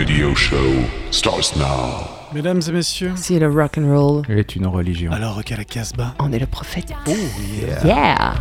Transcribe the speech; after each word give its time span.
radio 0.00 0.34
show 0.34 0.72
starts 1.10 1.54
now. 1.56 2.08
Mesdames 2.32 2.62
et 2.68 2.72
messieurs, 2.72 3.12
Si 3.16 3.38
le 3.38 3.48
rock 3.50 3.76
and 3.76 3.86
roll, 3.94 4.22
est 4.30 4.56
une 4.56 4.66
religion. 4.66 5.12
alors 5.12 5.34
Rock 5.34 5.52
à 5.52 5.56
la 5.58 5.64
Casbah. 5.64 6.14
on 6.18 6.32
est 6.32 6.38
le 6.38 6.46
prophète. 6.46 6.90
Oh 7.06 7.12
yeah. 7.52 7.84
Yeah. 7.84 8.34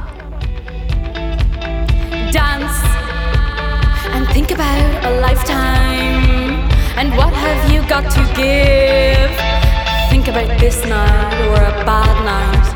dance 2.32 2.82
and 4.14 4.26
think 4.34 4.52
about 4.52 5.04
a 5.04 5.20
lifetime 5.20 6.70
and 6.98 7.10
what 7.18 7.34
have 7.34 7.72
you 7.74 7.82
got 7.90 8.04
to 8.10 8.22
give 8.36 9.32
think 10.12 10.28
about 10.30 10.48
this 10.60 10.86
night 10.86 11.36
or 11.50 11.58
a 11.58 11.84
bad 11.86 12.16
night 12.24 12.68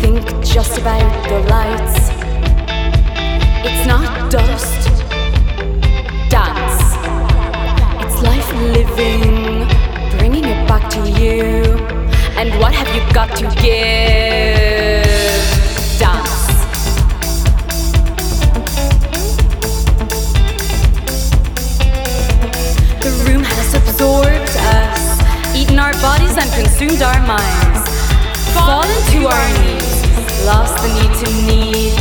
think 0.00 0.20
just 0.44 0.76
about 0.78 1.08
the 1.30 1.38
lights 1.48 2.10
it's 3.64 3.86
not 3.86 4.30
dust 4.30 4.90
living 8.54 9.66
bringing 10.18 10.44
it 10.44 10.68
back 10.68 10.88
to 10.88 11.00
you 11.10 11.76
and 12.38 12.50
what 12.60 12.72
have 12.72 12.88
you 12.94 13.02
got 13.12 13.28
to 13.36 13.44
give 13.60 15.04
dance 15.98 16.44
The 23.00 23.10
room 23.26 23.42
has 23.42 23.74
absorbed 23.74 24.56
us, 24.78 25.54
eaten 25.54 25.78
our 25.78 25.92
bodies 26.00 26.36
and 26.38 26.50
consumed 26.52 27.02
our 27.02 27.20
minds. 27.26 27.82
Fallen 28.54 29.02
to 29.12 29.26
our 29.26 29.48
knees, 29.58 30.46
lost 30.46 30.80
the 30.82 30.88
need 30.94 31.12
to 31.22 31.28
need 31.44 31.92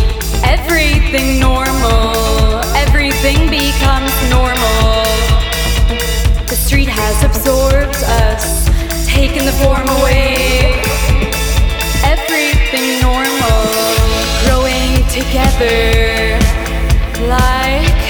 everything 0.43 1.39
normal. 1.39 2.61
Everything 2.75 3.49
becomes 3.49 4.13
normal. 4.29 5.12
The 6.53 6.59
street 6.59 6.87
has 6.87 7.23
absorbed 7.23 7.97
us, 8.29 8.69
taken 9.07 9.43
the 9.43 9.51
form 9.53 9.89
away. 9.89 10.77
Everything 12.05 13.01
normal, 13.01 13.57
growing 14.45 15.01
together 15.09 16.37
like 17.25 18.05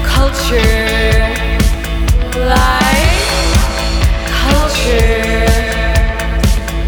culture 0.00 1.28
like 2.40 3.20
culture, 4.32 5.44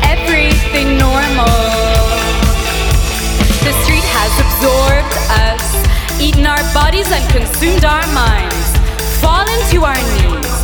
everything 0.01 0.97
normal. 0.97 1.61
The 3.69 3.77
street 3.85 4.07
has 4.17 4.33
absorbed 4.41 5.13
us, 5.45 5.61
eaten 6.19 6.47
our 6.47 6.65
bodies 6.73 7.13
and 7.13 7.23
consumed 7.29 7.85
our 7.85 8.07
minds. 8.17 8.65
Fallen 9.21 9.61
to 9.73 9.85
our 9.85 10.01
knees, 10.17 10.56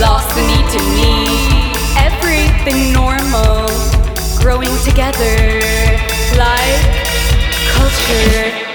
lost 0.00 0.28
the 0.34 0.42
need 0.42 0.68
to 0.70 0.80
need 0.94 1.76
everything 1.96 2.92
normal. 2.92 3.66
Growing 4.40 4.76
together 4.84 5.60
like 6.36 6.82
culture. 7.72 8.65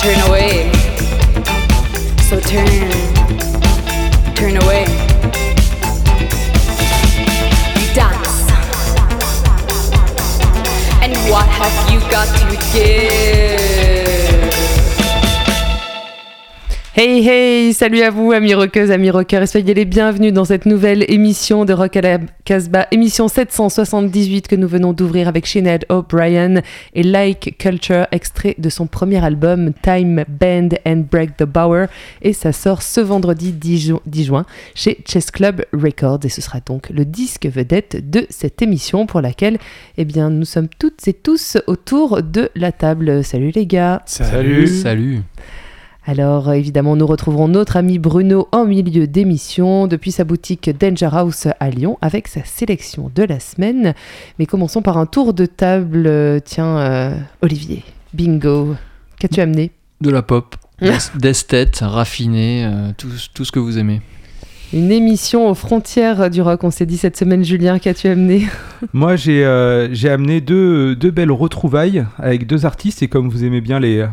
Turn 0.00 0.18
away. 0.30 0.72
So 2.22 2.40
turn, 2.40 2.90
turn 4.34 4.56
away. 4.56 4.86
Dance. 7.92 8.48
And 11.02 11.14
what 11.30 11.46
have 11.48 11.92
you 11.92 12.00
got 12.10 12.28
to 12.38 12.72
give? 12.72 13.69
Hey 16.96 17.24
hey, 17.26 17.72
salut 17.72 18.02
à 18.02 18.10
vous 18.10 18.32
amis 18.32 18.52
rockeuses, 18.52 18.90
amis 18.90 19.10
rockeurs, 19.10 19.42
et 19.42 19.46
soyez 19.46 19.74
les 19.74 19.84
bienvenus 19.84 20.32
dans 20.32 20.44
cette 20.44 20.66
nouvelle 20.66 21.04
émission 21.08 21.64
de 21.64 21.72
Rock 21.72 21.96
à 21.96 22.00
la 22.00 22.18
Casbah, 22.44 22.88
émission 22.90 23.28
778 23.28 24.48
que 24.48 24.56
nous 24.56 24.66
venons 24.66 24.92
d'ouvrir 24.92 25.28
avec 25.28 25.46
Sinead 25.46 25.86
O'Brien 25.88 26.62
et 26.94 27.04
Like 27.04 27.54
Culture, 27.58 28.08
extrait 28.10 28.56
de 28.58 28.68
son 28.68 28.88
premier 28.88 29.24
album 29.24 29.70
Time 29.82 30.24
Bend 30.28 30.70
and 30.84 31.04
Break 31.08 31.36
the 31.36 31.44
Bower, 31.44 31.86
et 32.22 32.32
ça 32.32 32.50
sort 32.52 32.82
ce 32.82 33.00
vendredi 33.00 33.52
10, 33.52 33.78
ju- 33.86 33.94
10 34.06 34.24
juin 34.24 34.44
chez 34.74 34.98
Chess 35.08 35.30
Club 35.30 35.64
Records, 35.72 36.18
et 36.24 36.28
ce 36.28 36.40
sera 36.40 36.58
donc 36.58 36.90
le 36.90 37.04
disque 37.04 37.46
vedette 37.46 38.10
de 38.10 38.26
cette 38.30 38.62
émission 38.62 39.06
pour 39.06 39.20
laquelle 39.20 39.58
eh 39.96 40.04
bien, 40.04 40.28
nous 40.28 40.44
sommes 40.44 40.68
toutes 40.80 41.06
et 41.06 41.12
tous 41.12 41.56
autour 41.68 42.20
de 42.24 42.50
la 42.56 42.72
table. 42.72 43.22
Salut 43.22 43.52
les 43.54 43.66
gars 43.66 44.02
Salut. 44.06 44.66
Salut. 44.66 45.20
Alors 46.10 46.48
euh, 46.48 46.52
évidemment, 46.54 46.96
nous 46.96 47.06
retrouverons 47.06 47.46
notre 47.46 47.76
ami 47.76 48.00
Bruno 48.00 48.48
en 48.50 48.64
milieu 48.64 49.06
d'émission 49.06 49.86
depuis 49.86 50.10
sa 50.10 50.24
boutique 50.24 50.68
Danger 50.78 51.08
House 51.12 51.46
à 51.60 51.70
Lyon 51.70 51.98
avec 52.00 52.26
sa 52.26 52.44
sélection 52.44 53.12
de 53.14 53.22
la 53.22 53.38
semaine. 53.38 53.94
Mais 54.40 54.46
commençons 54.46 54.82
par 54.82 54.98
un 54.98 55.06
tour 55.06 55.32
de 55.34 55.46
table. 55.46 56.10
Tiens, 56.44 56.78
euh, 56.78 57.16
Olivier, 57.42 57.84
bingo, 58.12 58.74
qu'as-tu 59.20 59.40
amené? 59.40 59.70
De 60.00 60.10
la 60.10 60.22
pop. 60.22 60.56
d'es- 60.82 61.16
D'esthète, 61.16 61.78
raffiné, 61.82 62.64
euh, 62.64 62.90
tout, 62.98 63.08
tout 63.32 63.44
ce 63.44 63.52
que 63.52 63.60
vous 63.60 63.78
aimez. 63.78 64.00
Une 64.72 64.90
émission 64.90 65.48
aux 65.48 65.54
frontières 65.54 66.28
du 66.28 66.42
rock. 66.42 66.64
On 66.64 66.70
s'est 66.72 66.86
dit 66.86 66.96
cette 66.96 67.16
semaine, 67.16 67.44
Julien, 67.44 67.78
qu'as-tu 67.78 68.08
amené? 68.08 68.46
Moi, 68.92 69.14
j'ai 69.14 69.44
euh, 69.44 69.92
j'ai 69.94 70.08
amené 70.10 70.40
deux, 70.40 70.96
deux 70.96 71.10
belles 71.12 71.30
retrouvailles 71.32 72.04
avec 72.18 72.48
deux 72.48 72.66
artistes. 72.66 73.02
Et 73.02 73.08
comme 73.08 73.28
vous 73.28 73.44
aimez 73.44 73.60
bien 73.60 73.78
les, 73.78 74.06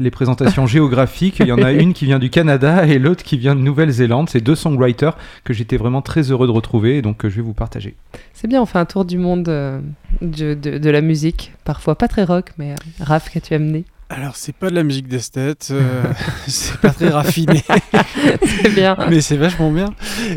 les 0.00 0.10
présentations 0.10 0.66
géographiques, 0.68 1.38
il 1.40 1.46
y 1.46 1.52
en 1.52 1.62
a 1.62 1.72
une 1.72 1.92
qui 1.94 2.04
vient 2.04 2.18
du 2.18 2.30
Canada 2.30 2.86
et 2.86 2.98
l'autre 2.98 3.22
qui 3.24 3.36
vient 3.38 3.54
de 3.54 3.60
Nouvelle-Zélande. 3.60 4.28
C'est 4.30 4.40
deux 4.40 4.54
songwriters 4.54 5.16
que 5.44 5.52
j'étais 5.52 5.76
vraiment 5.76 6.02
très 6.02 6.22
heureux 6.30 6.46
de 6.46 6.52
retrouver. 6.52 6.98
Et 6.98 7.02
donc, 7.02 7.24
euh, 7.24 7.28
je 7.30 7.36
vais 7.36 7.42
vous 7.42 7.54
partager. 7.54 7.94
C'est 8.34 8.48
bien, 8.48 8.60
on 8.62 8.66
fait 8.66 8.78
un 8.78 8.84
tour 8.84 9.04
du 9.04 9.18
monde 9.18 9.48
euh, 9.48 9.80
de, 10.22 10.54
de- 10.54 10.78
de 10.78 10.90
la 10.90 11.00
musique. 11.00 11.52
Parfois 11.64 11.96
pas 11.96 12.08
très 12.08 12.24
rock, 12.24 12.50
mais 12.58 12.72
euh, 12.72 12.74
Raph, 13.00 13.30
qu'as-tu 13.30 13.54
amené 13.54 13.84
Alors, 14.10 14.36
c'est 14.36 14.54
pas 14.54 14.70
de 14.70 14.74
la 14.74 14.82
musique 14.84 15.08
d'esthète, 15.08 15.68
euh, 15.70 16.02
c'est 16.46 16.76
pas 16.78 16.90
très 16.90 17.08
raffiné, 17.08 17.62
C'est 18.62 18.74
bien. 18.74 18.96
mais 19.10 19.20
c'est 19.20 19.36
vachement 19.36 19.70
bien. 19.70 19.94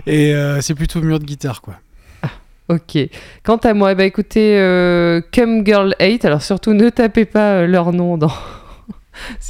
Et 0.08 0.34
euh, 0.36 0.60
c'est 0.62 0.76
plutôt 0.76 1.02
mur 1.02 1.20
de 1.20 1.26
guitare, 1.26 1.62
quoi. 1.62 1.76
Ok. 2.70 2.98
Quant 3.44 3.58
à 3.58 3.74
moi, 3.74 3.96
bah 3.96 4.06
écoutez, 4.06 4.58
euh, 4.58 5.20
Come 5.34 5.66
Girl 5.66 5.94
8, 6.00 6.24
alors 6.24 6.42
surtout 6.42 6.72
ne 6.74 6.90
tapez 6.90 7.26
pas 7.26 7.66
leur 7.68 7.92
nom 7.92 8.18
dans, 8.18 8.32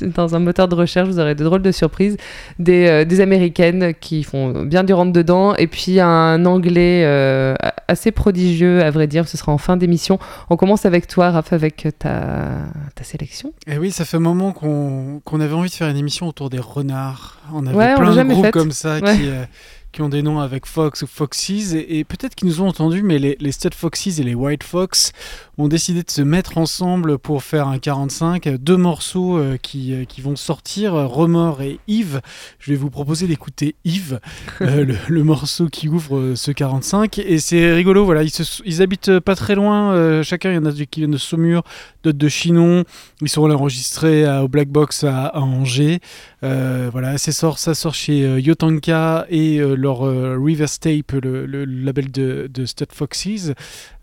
dans 0.01 0.35
un 0.35 0.39
moteur 0.39 0.67
de 0.67 0.75
recherche, 0.75 1.07
vous 1.07 1.19
aurez 1.19 1.35
de 1.35 1.43
drôles 1.43 1.61
de 1.61 1.71
surprises. 1.71 2.17
Des, 2.59 2.87
euh, 2.87 3.05
des 3.05 3.21
américaines 3.21 3.93
qui 3.99 4.23
font 4.23 4.63
bien 4.63 4.83
du 4.83 4.93
rentre 4.93 5.13
dedans, 5.13 5.55
et 5.55 5.67
puis 5.67 5.99
un 5.99 6.45
anglais 6.45 7.03
euh, 7.05 7.55
assez 7.87 8.11
prodigieux, 8.11 8.83
à 8.83 8.91
vrai 8.91 9.07
dire, 9.07 9.27
ce 9.27 9.37
sera 9.37 9.51
en 9.51 9.57
fin 9.57 9.77
d'émission. 9.77 10.19
On 10.49 10.57
commence 10.57 10.85
avec 10.85 11.07
toi, 11.07 11.31
Raph, 11.31 11.53
avec 11.53 11.87
ta, 11.99 12.49
ta 12.95 13.03
sélection. 13.03 13.53
Et 13.67 13.77
oui, 13.77 13.91
ça 13.91 14.05
fait 14.05 14.17
un 14.17 14.21
moment 14.21 14.51
qu'on 14.51 15.21
qu'on 15.25 15.39
avait 15.41 15.53
envie 15.53 15.69
de 15.69 15.75
faire 15.75 15.89
une 15.89 15.97
émission 15.97 16.27
autour 16.27 16.49
des 16.49 16.59
renards. 16.59 17.37
On 17.53 17.65
avait 17.65 17.75
Ouais, 17.75 17.93
on 17.97 17.99
plein 18.01 18.23
de 18.23 18.29
groupes 18.33 18.51
comme 18.51 18.71
ça 18.71 18.99
Ouais. 18.99 19.15
qui, 19.17 19.27
euh, 19.27 19.43
qui 19.91 20.01
ont 20.01 20.09
des 20.09 20.21
noms 20.21 20.39
avec 20.39 20.65
Fox 20.65 21.01
ou 21.01 21.07
Foxes. 21.07 21.73
Et, 21.73 21.99
et 21.99 22.03
peut-être 22.05 22.33
qu'ils 22.35 22.47
nous 22.47 22.61
ont 22.61 22.67
entendus, 22.67 23.03
mais 23.03 23.19
les, 23.19 23.35
les 23.39 23.51
Stud 23.51 23.73
Foxes 23.73 24.19
et 24.19 24.23
les 24.23 24.35
White 24.35 24.63
Fox 24.63 25.11
ont 25.61 25.67
décidé 25.67 26.03
de 26.03 26.09
se 26.11 26.21
mettre 26.21 26.57
ensemble 26.57 27.17
pour 27.17 27.43
faire 27.43 27.67
un 27.67 27.77
45. 27.79 28.47
Deux 28.59 28.77
morceaux 28.77 29.37
euh, 29.37 29.57
qui, 29.57 29.93
euh, 29.93 30.05
qui 30.05 30.21
vont 30.21 30.35
sortir, 30.35 30.93
Remords 30.93 31.61
et 31.61 31.79
Yves. 31.87 32.21
Je 32.59 32.71
vais 32.71 32.77
vous 32.77 32.89
proposer 32.89 33.27
d'écouter 33.27 33.75
Yves, 33.85 34.19
euh, 34.61 34.85
le, 34.85 34.95
le 35.07 35.23
morceau 35.23 35.67
qui 35.67 35.87
ouvre 35.87 36.33
ce 36.35 36.51
45. 36.51 37.19
Et 37.19 37.39
c'est 37.39 37.73
rigolo, 37.73 38.05
voilà, 38.05 38.23
ils, 38.23 38.29
se- 38.29 38.61
ils 38.65 38.81
habitent 38.81 39.19
pas 39.19 39.35
très 39.35 39.55
loin. 39.55 39.93
euh, 39.93 40.23
chacun, 40.23 40.51
il 40.51 40.55
y 40.55 40.57
en 40.57 40.65
a 40.65 40.71
qui 40.71 40.99
viennent 41.01 41.11
de 41.11 41.17
Saumur, 41.17 41.63
d'autres 42.03 42.17
de 42.17 42.27
Chinon. 42.27 42.83
Ils 43.21 43.29
sont 43.29 43.45
allés 43.45 43.53
enregistrer 43.55 44.25
à- 44.25 44.43
au 44.43 44.47
Black 44.47 44.69
Box 44.69 45.03
à, 45.03 45.27
à 45.27 45.39
Angers. 45.39 45.99
Euh, 46.43 46.89
voilà, 46.91 47.17
ça 47.17 47.31
sort, 47.31 47.59
ça 47.59 47.75
sort 47.75 47.93
chez 47.93 48.39
Yotanka 48.41 49.25
et 49.29 49.59
leur 49.59 49.99
Reverse 49.99 50.79
Tape, 50.79 51.11
le, 51.23 51.45
le 51.45 51.65
label 51.65 52.11
de, 52.11 52.49
de 52.51 52.65
Stud 52.65 52.91
Foxes 52.91 53.51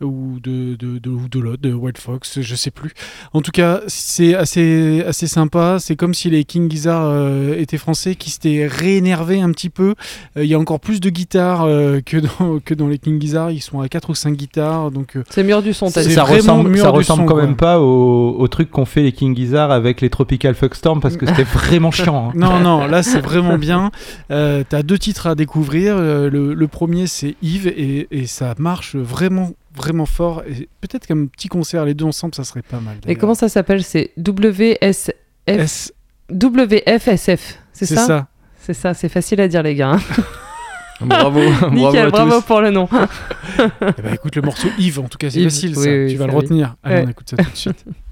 ou 0.00 0.38
de, 0.40 0.76
de, 0.76 0.99
de 0.99 1.11
de 1.56 1.72
White 1.72 1.98
Fox, 1.98 2.40
je 2.40 2.54
sais 2.54 2.70
plus. 2.70 2.92
En 3.32 3.40
tout 3.40 3.50
cas, 3.50 3.80
c'est 3.86 4.34
assez, 4.34 5.02
assez 5.06 5.26
sympa. 5.26 5.78
C'est 5.80 5.96
comme 5.96 6.14
si 6.14 6.30
les 6.30 6.44
King 6.44 6.70
Gizzard 6.70 7.04
euh, 7.06 7.54
étaient 7.58 7.78
français, 7.78 8.14
qui 8.14 8.30
s'étaient 8.30 8.66
réénervés 8.70 9.40
un 9.40 9.50
petit 9.52 9.70
peu. 9.70 9.94
Euh, 10.36 10.44
Il 10.44 10.50
y 10.50 10.54
a 10.54 10.58
encore 10.58 10.80
plus 10.80 11.00
de 11.00 11.10
guitares 11.10 11.62
euh, 11.64 12.00
que, 12.04 12.16
dans, 12.18 12.58
que 12.64 12.74
dans 12.74 12.88
les 12.88 12.98
King 12.98 13.20
Gizzard. 13.20 13.50
Ils 13.50 13.60
sont 13.60 13.80
à 13.80 13.88
4 13.88 14.10
ou 14.10 14.14
5 14.14 14.34
guitares. 14.34 14.90
Donc, 14.90 15.16
euh, 15.16 15.24
C'est 15.30 15.44
mur 15.44 15.62
du 15.62 15.72
son, 15.72 15.86
t'as 15.90 16.02
C'est 16.02 16.08
dit. 16.08 16.14
ça 16.14 16.24
ressemble, 16.24 16.70
mur 16.70 16.82
ça 16.82 16.90
ressemble 16.90 17.22
son, 17.22 17.26
quand 17.26 17.34
quoi. 17.34 17.42
même 17.44 17.56
pas 17.56 17.80
au, 17.80 18.36
au 18.38 18.48
truc 18.48 18.70
qu'ont 18.70 18.84
fait 18.84 19.02
les 19.02 19.12
King 19.12 19.36
Gizzard 19.36 19.70
avec 19.70 20.00
les 20.00 20.10
Tropical 20.10 20.54
Fuckstorm 20.54 21.00
parce 21.00 21.16
que 21.16 21.26
c'était 21.26 21.42
vraiment 21.54 21.90
chiant. 21.90 22.30
hein. 22.30 22.32
Non, 22.34 22.58
non, 22.60 22.86
là 22.86 23.02
c'est 23.02 23.20
vraiment 23.20 23.58
bien. 23.58 23.90
Euh, 24.30 24.64
T'as 24.68 24.82
deux 24.82 24.98
titres 24.98 25.26
à 25.26 25.34
découvrir. 25.34 25.94
Euh, 25.96 26.28
le, 26.30 26.54
le 26.54 26.68
premier 26.68 27.06
c'est 27.06 27.34
Yves 27.42 27.68
et, 27.68 28.08
et 28.10 28.26
ça 28.26 28.54
marche 28.58 28.96
vraiment, 28.96 29.50
vraiment 29.78 30.04
fort. 30.06 30.42
Et 30.46 30.69
peut-être 30.80 31.06
qu'un 31.06 31.26
petit 31.26 31.48
concert, 31.48 31.84
les 31.86 31.94
deux 31.94 32.04
ensemble, 32.04 32.34
ça 32.34 32.44
serait 32.44 32.62
pas 32.62 32.80
mal. 32.80 32.96
Et 33.06 33.16
comment 33.16 33.34
ça 33.34 33.48
s'appelle? 33.48 33.82
C'est 33.82 34.12
WSF... 34.19 35.10
S- 35.46 35.92
WFSF, 36.30 37.58
c'est 37.72 37.86
C'est 37.86 37.86
ça? 37.94 38.06
ça. 38.06 38.26
C'est 38.60 38.75
ça, 38.75 38.92
c'est 38.92 39.08
facile 39.08 39.40
à 39.40 39.48
dire, 39.48 39.62
les 39.62 39.75
gars. 39.75 39.92
hein. 39.92 40.00
Bravo, 41.00 41.40
bravo 41.60 41.75
Nickel, 41.76 42.06
à 42.06 42.10
bravo 42.10 42.40
tous. 42.40 42.46
pour 42.46 42.60
le 42.60 42.70
nom. 42.70 42.88
Eh 42.92 44.02
ben, 44.02 44.14
écoute 44.14 44.34
le 44.34 44.42
morceau 44.42 44.66
Yves, 44.78 44.98
en 44.98 45.04
tout 45.08 45.16
cas 45.16 45.30
c'est 45.30 45.38
Yves, 45.38 45.50
facile 45.50 45.69
oui, 45.78 45.84
ça. 45.84 45.90
oui, 45.90 46.06
tu 46.10 46.16
vas 46.16 46.25
ça, 46.26 46.30
le 46.32 46.36
retenir. 46.36 46.75
Allez, 46.82 46.96
Ouais. 46.96 47.04
on 47.06 47.10
écoute 47.10 47.30
ça 47.30 47.36
tout 47.36 47.50
de 47.50 47.56
suite. 47.56 47.84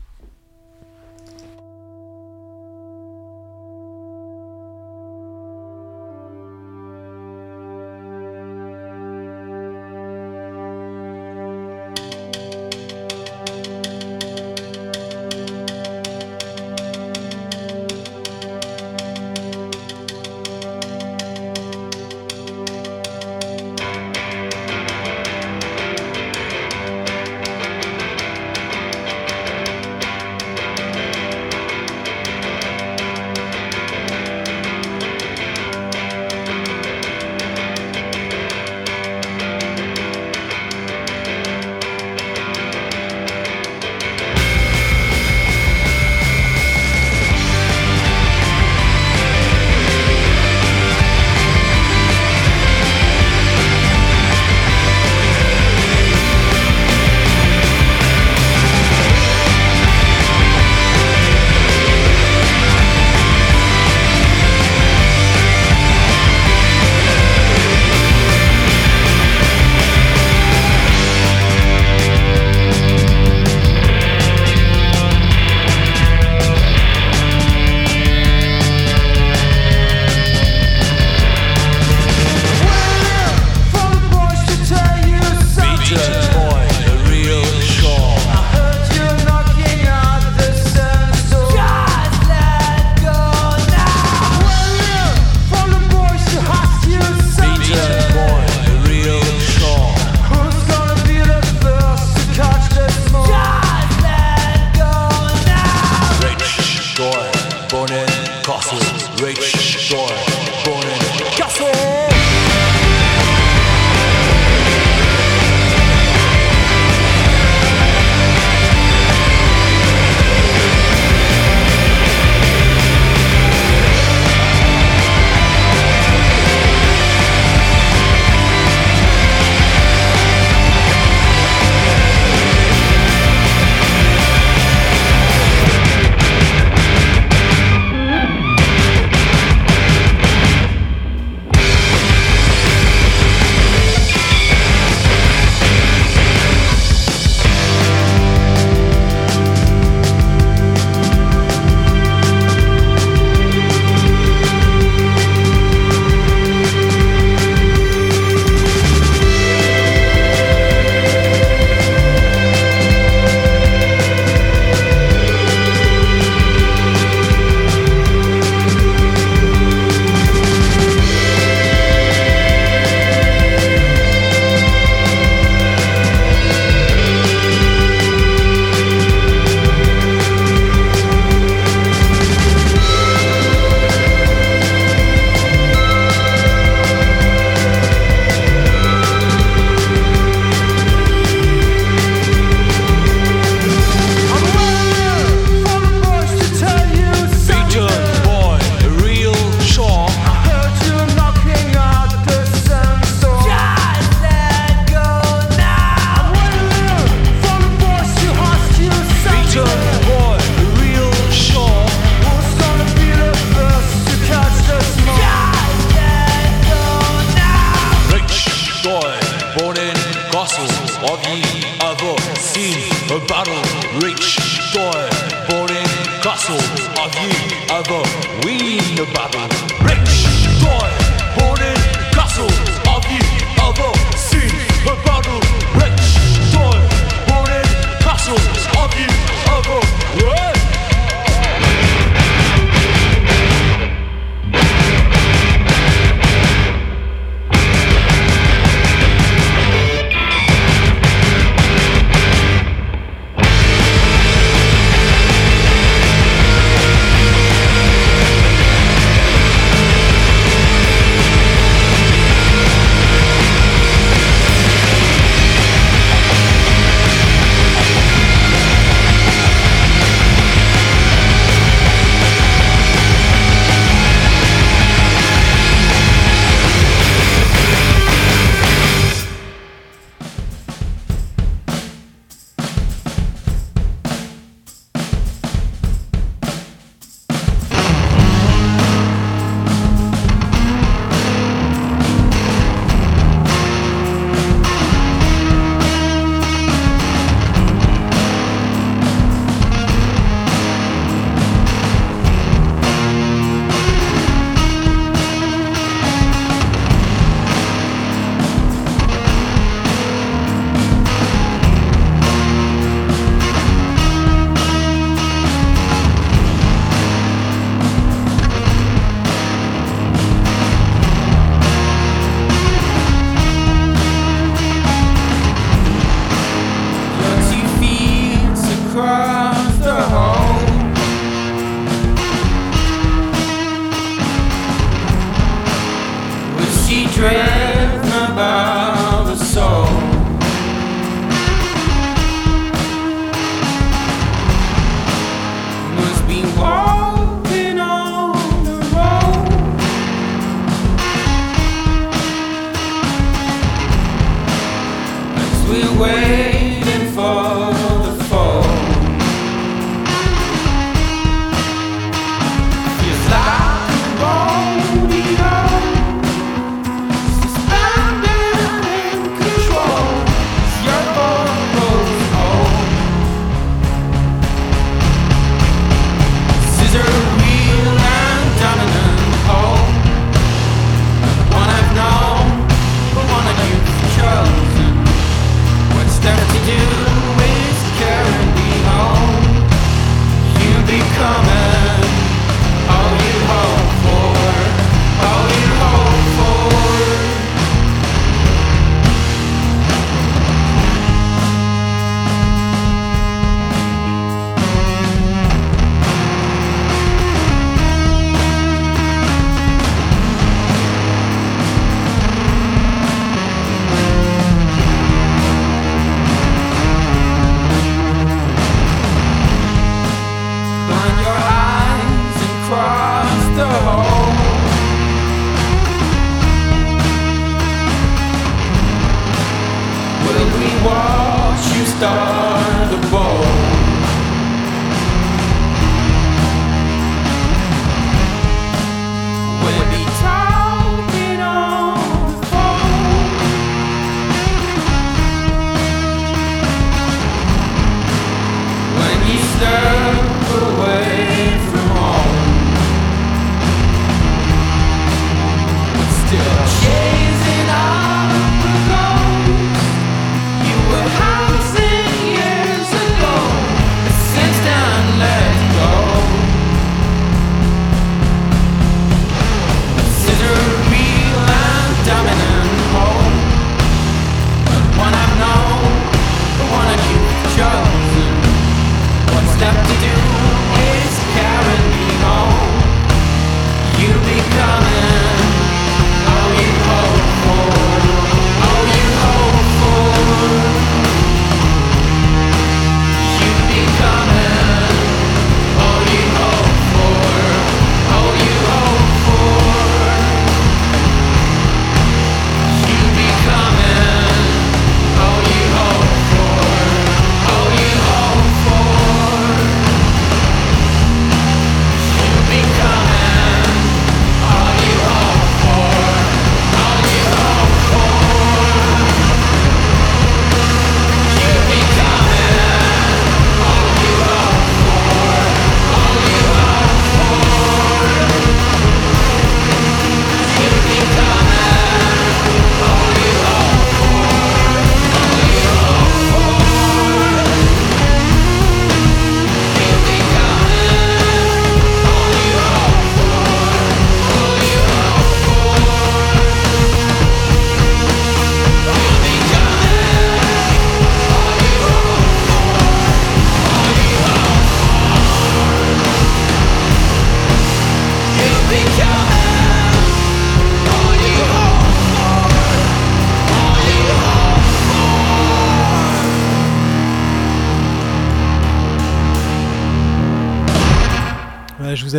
Huddle, 223.48 224.00
reach, 224.02 224.38
toil, 224.72 225.08
boarding, 225.48 225.86
castle. 226.20 226.58
Of 226.98 227.14
you, 227.22 227.30
ever 227.70 228.02
win 228.42 228.82
the 228.98 229.06
battle? 229.14 229.46
Reach, 229.86 230.26
toil, 230.58 230.90
boarding, 231.38 231.78
castle. 232.10 232.50
Of 232.90 233.06
you, 233.06 233.22
ever 233.62 233.92
seen 234.18 234.50
the 234.82 234.98
battle? 235.06 235.38
Reach, 235.78 236.10
toil, 236.50 236.82
boarding, 237.30 237.70
castle 238.02 238.42
Of 238.82 238.90
you, 238.98 239.06
ever 239.54 239.78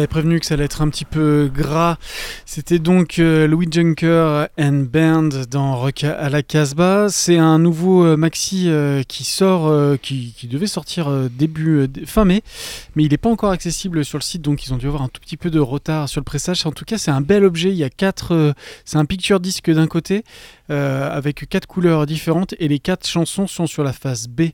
vous 0.02 0.08
prévenu 0.08 0.40
que 0.40 0.46
ça 0.46 0.54
allait 0.54 0.66
être 0.66 0.82
un 0.82 0.90
petit 0.90 1.06
peu 1.06 1.50
gras. 1.54 1.98
C'était 2.46 2.80
donc 2.80 3.20
euh, 3.20 3.48
Louis 3.48 3.68
Junker 3.70 4.48
and 4.60 4.86
Band 4.92 5.30
dans 5.50 5.78
Rock 5.78 6.04
à 6.04 6.30
la 6.30 6.44
Casbah. 6.44 7.08
C'est 7.10 7.38
un 7.38 7.60
nouveau 7.60 8.06
euh, 8.06 8.18
maxi 8.18 8.66
euh, 8.68 9.04
qui 9.04 9.24
sort, 9.24 9.98
qui, 10.00 10.34
qui 10.38 10.48
devait 10.48 10.68
sortir 10.68 11.10
début 11.30 11.88
fin 12.06 12.26
mai, 12.26 12.44
mais 12.96 13.04
il 13.04 13.12
n'est 13.12 13.18
pas 13.18 13.30
encore 13.30 13.52
accessible 13.52 14.06
sur 14.06 14.18
le 14.18 14.24
site, 14.24 14.42
donc 14.42 14.66
ils 14.66 14.74
ont 14.74 14.78
dû 14.78 14.88
avoir 14.88 15.02
un 15.02 15.10
tout 15.10 15.22
petit 15.22 15.38
peu 15.38 15.50
de 15.50 15.60
retard 15.60 16.08
sur 16.10 16.22
le 16.22 16.26
pressage. 16.26 16.66
En 16.66 16.72
tout 16.72 16.86
cas, 16.86 16.98
c'est 16.98 17.12
un 17.12 17.22
bel 17.22 17.44
objet. 17.44 17.70
Il 17.70 17.78
y 17.78 17.84
a 17.84 17.90
quatre, 17.90 18.54
c'est 18.86 18.98
un 18.98 19.06
picture 19.06 19.40
disque 19.40 19.72
d'un 19.72 19.88
côté 19.88 20.24
avec 20.70 21.48
quatre 21.50 21.68
couleurs 21.68 22.06
différentes 22.06 22.54
et 22.60 22.68
les 22.68 22.80
quatre 22.80 23.08
chansons 23.08 23.48
sont 23.48 23.68
sur 23.68 23.84
la 23.84 23.94
face 23.94 24.28
B. 24.28 24.50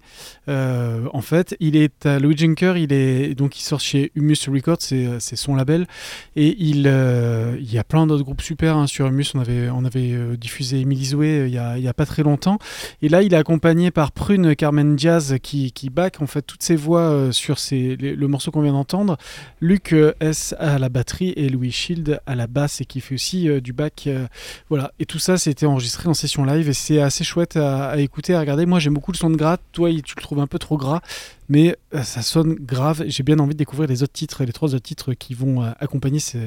Euh, 0.47 1.07
en 1.13 1.21
fait, 1.21 1.55
il 1.59 1.75
est 1.75 2.05
à 2.05 2.19
Louis 2.19 2.37
Junker, 2.37 2.73
il 2.77 2.93
est 2.93 3.35
donc 3.35 3.59
il 3.59 3.63
sort 3.63 3.79
chez 3.79 4.11
Humus 4.15 4.47
Records, 4.47 4.77
c'est 4.79 5.07
c'est 5.19 5.35
son 5.35 5.55
label, 5.55 5.87
et 6.35 6.55
il 6.59 6.83
euh, 6.87 7.57
y 7.61 7.77
a 7.77 7.83
plein 7.83 8.07
d'autres 8.07 8.23
groupes 8.23 8.41
super 8.41 8.77
hein, 8.77 8.87
sur 8.87 9.07
Humus. 9.07 9.33
On 9.35 9.39
avait 9.39 9.69
on 9.69 9.85
avait 9.85 10.11
euh, 10.11 10.37
diffusé 10.37 10.81
Emily 10.81 11.05
Zoé 11.05 11.27
euh, 11.39 11.47
il 11.47 11.83
y 11.83 11.87
a 11.87 11.93
pas 11.93 12.05
très 12.05 12.23
longtemps, 12.23 12.59
et 13.01 13.09
là 13.09 13.21
il 13.21 13.33
est 13.33 13.37
accompagné 13.37 13.91
par 13.91 14.11
Prune 14.11 14.55
Carmen 14.55 14.95
Diaz 14.95 15.35
qui 15.41 15.71
qui 15.71 15.89
back 15.89 16.21
en 16.21 16.27
fait 16.27 16.41
toutes 16.41 16.63
ses 16.63 16.75
voix 16.75 17.01
euh, 17.01 17.31
sur 17.31 17.57
le 17.71 18.27
morceau 18.27 18.51
qu'on 18.51 18.61
vient 18.61 18.73
d'entendre. 18.73 19.17
Luc 19.61 19.93
euh, 19.93 20.13
S 20.19 20.55
à 20.59 20.79
la 20.79 20.89
batterie 20.89 21.33
et 21.35 21.49
Louis 21.49 21.71
Shield 21.71 22.19
à 22.25 22.35
la 22.35 22.47
basse 22.47 22.81
et 22.81 22.85
qui 22.85 23.01
fait 23.01 23.15
aussi 23.15 23.49
euh, 23.49 23.61
du 23.61 23.73
back. 23.73 24.05
euh, 24.07 24.27
voilà, 24.69 24.91
et 24.99 25.05
tout 25.05 25.19
ça 25.19 25.37
c'était 25.37 25.65
enregistré 25.65 26.02
en 26.09 26.13
session 26.13 26.43
live 26.45 26.69
et 26.69 26.73
c'est 26.73 27.01
assez 27.01 27.23
chouette 27.23 27.57
à, 27.57 27.97
écouter, 27.99 28.33
à 28.33 28.39
regarder. 28.39 28.65
Moi 28.65 28.79
j'aime 28.79 28.93
beaucoup 28.93 29.11
le 29.11 29.17
son 29.17 29.29
de 29.29 29.35
gras, 29.35 29.57
toi 29.71 29.89
tu 30.03 30.15
le 30.17 30.21
trouves 30.21 30.39
un 30.39 30.47
peu 30.47 30.59
trop 30.59 30.77
gras, 30.77 31.01
mais 31.49 31.75
euh, 31.95 32.03
ça 32.03 32.21
sonne 32.21 32.55
grave. 32.55 33.03
J'ai 33.07 33.23
bien 33.23 33.39
envie 33.39 33.53
de 33.53 33.57
découvrir 33.59 33.87
les 33.89 34.03
autres 34.03 34.13
titres, 34.13 34.43
les 34.43 34.53
trois 34.53 34.73
autres 34.75 34.83
titres 34.83 35.13
qui 35.13 35.33
vont 35.33 35.63
euh, 35.63 35.71
accompagner 35.79 36.19
ce, 36.19 36.37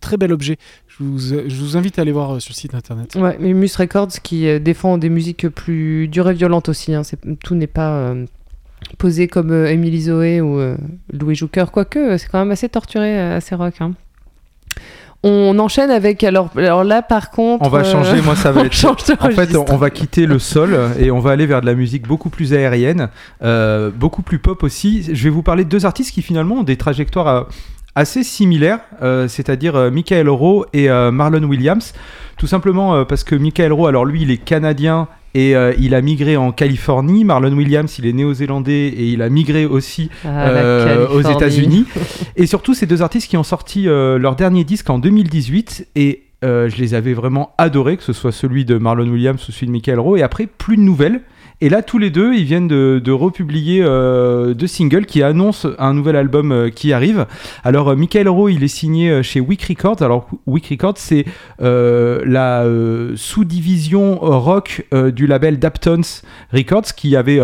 très 0.00 0.16
bel 0.16 0.32
objet. 0.32 0.56
Je 0.88 1.04
vous, 1.04 1.18
vous 1.48 1.76
invite 1.76 1.98
à 1.98 2.02
aller 2.02 2.12
voir 2.12 2.34
euh, 2.34 2.40
sur 2.40 2.50
le 2.52 2.56
site 2.56 2.74
internet. 2.74 3.14
Ouais, 3.16 3.36
Mus 3.38 3.76
Records 3.76 4.08
qui 4.22 4.46
euh, 4.46 4.58
défend 4.58 4.98
des 4.98 5.08
musiques 5.08 5.48
plus 5.48 6.08
dures 6.08 6.30
et 6.30 6.34
violentes 6.34 6.68
aussi. 6.68 6.94
hein. 6.94 7.02
Tout 7.42 7.54
n'est 7.54 7.66
pas 7.66 7.92
euh, 7.92 8.26
posé 8.98 9.28
comme 9.28 9.50
euh, 9.52 9.70
Emily 9.70 10.02
Zoé 10.02 10.40
ou 10.40 10.58
euh, 10.58 10.76
Louis 11.12 11.34
Jouker, 11.34 11.66
quoique 11.72 11.98
euh, 11.98 12.18
c'est 12.18 12.28
quand 12.28 12.38
même 12.38 12.50
assez 12.50 12.68
torturé, 12.68 13.18
euh, 13.18 13.36
assez 13.36 13.54
rock. 13.54 13.74
hein. 13.80 13.92
On 15.24 15.56
enchaîne 15.58 15.90
avec 15.90 16.24
alors, 16.24 16.50
alors 16.56 16.82
là 16.82 17.00
par 17.02 17.30
contre. 17.30 17.64
On 17.64 17.68
va 17.68 17.80
euh, 17.80 17.84
changer, 17.84 18.20
moi 18.22 18.34
ça 18.34 18.50
va 18.50 18.60
on 18.62 18.64
être. 18.64 18.72
change 18.72 19.04
de 19.04 19.14
En 19.20 19.30
fait, 19.30 19.56
on 19.56 19.76
va 19.76 19.90
quitter 19.90 20.26
le 20.26 20.38
sol 20.38 20.76
et 20.98 21.10
on 21.10 21.20
va 21.20 21.30
aller 21.30 21.46
vers 21.46 21.60
de 21.60 21.66
la 21.66 21.74
musique 21.74 22.08
beaucoup 22.08 22.28
plus 22.28 22.52
aérienne, 22.54 23.08
euh, 23.42 23.90
beaucoup 23.94 24.22
plus 24.22 24.38
pop 24.38 24.62
aussi. 24.62 25.14
Je 25.14 25.24
vais 25.24 25.30
vous 25.30 25.42
parler 25.42 25.64
de 25.64 25.68
deux 25.68 25.86
artistes 25.86 26.12
qui 26.12 26.22
finalement 26.22 26.56
ont 26.56 26.62
des 26.62 26.76
trajectoires 26.76 27.28
euh, 27.28 27.42
assez 27.94 28.24
similaires, 28.24 28.80
euh, 29.02 29.28
c'est-à-dire 29.28 29.76
euh, 29.76 29.90
Michael 29.90 30.28
Rowe 30.28 30.64
et 30.72 30.88
Marlon 30.88 31.44
Williams. 31.44 31.92
Tout 32.36 32.46
simplement 32.46 32.94
euh, 32.94 33.04
parce 33.04 33.24
que 33.24 33.34
Michael 33.34 33.72
Rowe, 33.72 33.86
alors 33.86 34.04
lui, 34.04 34.22
il 34.22 34.30
est 34.30 34.38
canadien 34.38 35.08
et 35.34 35.56
euh, 35.56 35.72
il 35.78 35.94
a 35.94 36.02
migré 36.02 36.36
en 36.36 36.52
Californie. 36.52 37.24
Marlon 37.24 37.52
Williams, 37.52 37.94
il 37.98 38.06
est 38.06 38.12
néo-zélandais 38.12 38.88
et 38.88 39.08
il 39.08 39.22
a 39.22 39.28
migré 39.28 39.64
aussi 39.64 40.10
Ah, 40.24 40.48
euh, 40.48 41.08
aux. 41.08 41.22
États-Unis. 41.22 41.86
et 42.36 42.46
surtout, 42.46 42.74
ces 42.74 42.86
deux 42.86 43.02
artistes 43.02 43.28
qui 43.28 43.36
ont 43.36 43.42
sorti 43.42 43.88
euh, 43.88 44.18
leur 44.18 44.36
dernier 44.36 44.64
disque 44.64 44.90
en 44.90 44.98
2018 44.98 45.88
et 45.96 46.24
je 46.44 46.76
les 46.76 46.94
avais 46.94 47.14
vraiment 47.14 47.54
adorés, 47.56 47.96
que 47.96 48.02
ce 48.02 48.12
soit 48.12 48.32
celui 48.32 48.64
de 48.64 48.76
Marlon 48.76 49.08
Williams 49.08 49.48
ou 49.48 49.52
celui 49.52 49.68
de 49.68 49.72
Michael 49.72 50.00
Rowe. 50.00 50.18
Et 50.18 50.22
après, 50.22 50.46
plus 50.46 50.76
de 50.76 50.82
nouvelles. 50.82 51.20
Et 51.62 51.68
là, 51.68 51.80
tous 51.80 51.98
les 51.98 52.10
deux, 52.10 52.34
ils 52.34 52.42
viennent 52.42 52.66
de, 52.66 53.12
republier 53.12 53.84
euh, 53.84 54.52
deux 54.52 54.66
singles 54.66 55.06
qui 55.06 55.22
annoncent 55.22 55.68
un 55.78 55.94
nouvel 55.94 56.16
album 56.16 56.50
euh, 56.50 56.70
qui 56.70 56.92
arrive. 56.92 57.24
Alors, 57.62 57.90
euh, 57.90 57.94
Michael 57.94 58.28
Rowe, 58.28 58.50
il 58.50 58.64
est 58.64 58.68
signé 58.68 59.22
chez 59.22 59.38
Weak 59.38 59.62
Records. 59.62 60.02
Alors, 60.02 60.28
Weak 60.48 60.66
Records, 60.70 60.98
c'est 60.98 61.24
la 61.60 62.66
sous-division 63.14 64.18
rock 64.20 64.84
du 65.14 65.28
label 65.28 65.60
Daptons 65.60 66.22
Records 66.52 66.94
qui 66.96 67.14
avait. 67.14 67.40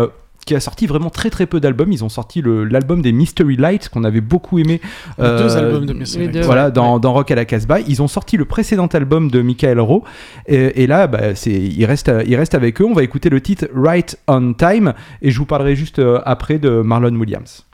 Qui 0.49 0.55
a 0.55 0.59
sorti 0.59 0.87
vraiment 0.87 1.11
très 1.11 1.29
très 1.29 1.45
peu 1.45 1.59
d'albums. 1.59 1.91
Ils 1.91 2.03
ont 2.03 2.09
sorti 2.09 2.41
l'album 2.43 3.03
des 3.03 3.11
Mystery 3.11 3.55
Lights 3.55 3.87
qu'on 3.89 4.03
avait 4.03 4.19
beaucoup 4.19 4.57
aimé. 4.57 4.81
deux 5.19 5.23
euh, 5.23 5.57
albums 5.57 5.85
de 5.85 5.93
Mystery 5.93 6.27
deux, 6.27 6.41
voilà, 6.41 6.65
ouais. 6.65 6.71
dans, 6.71 6.97
dans 6.97 7.13
Rock 7.13 7.29
à 7.29 7.35
la 7.35 7.45
Casbah. 7.45 7.81
Ils 7.81 8.01
ont 8.01 8.07
sorti 8.07 8.35
le 8.35 8.45
précédent 8.45 8.87
album 8.87 9.29
de 9.29 9.43
Michael 9.43 9.79
Rowe. 9.79 10.03
Et, 10.47 10.83
et 10.83 10.87
là, 10.87 11.05
bah, 11.05 11.35
c'est, 11.35 11.51
il, 11.51 11.85
reste, 11.85 12.11
il 12.25 12.35
reste 12.35 12.55
avec 12.55 12.81
eux. 12.81 12.85
On 12.85 12.93
va 12.93 13.03
écouter 13.03 13.29
le 13.29 13.41
titre 13.41 13.67
Right 13.75 14.17
on 14.27 14.53
Time. 14.53 14.93
Et 15.21 15.29
je 15.29 15.37
vous 15.37 15.45
parlerai 15.45 15.75
juste 15.75 15.99
euh, 15.99 16.19
après 16.25 16.57
de 16.57 16.81
Marlon 16.81 17.15
Williams. 17.15 17.68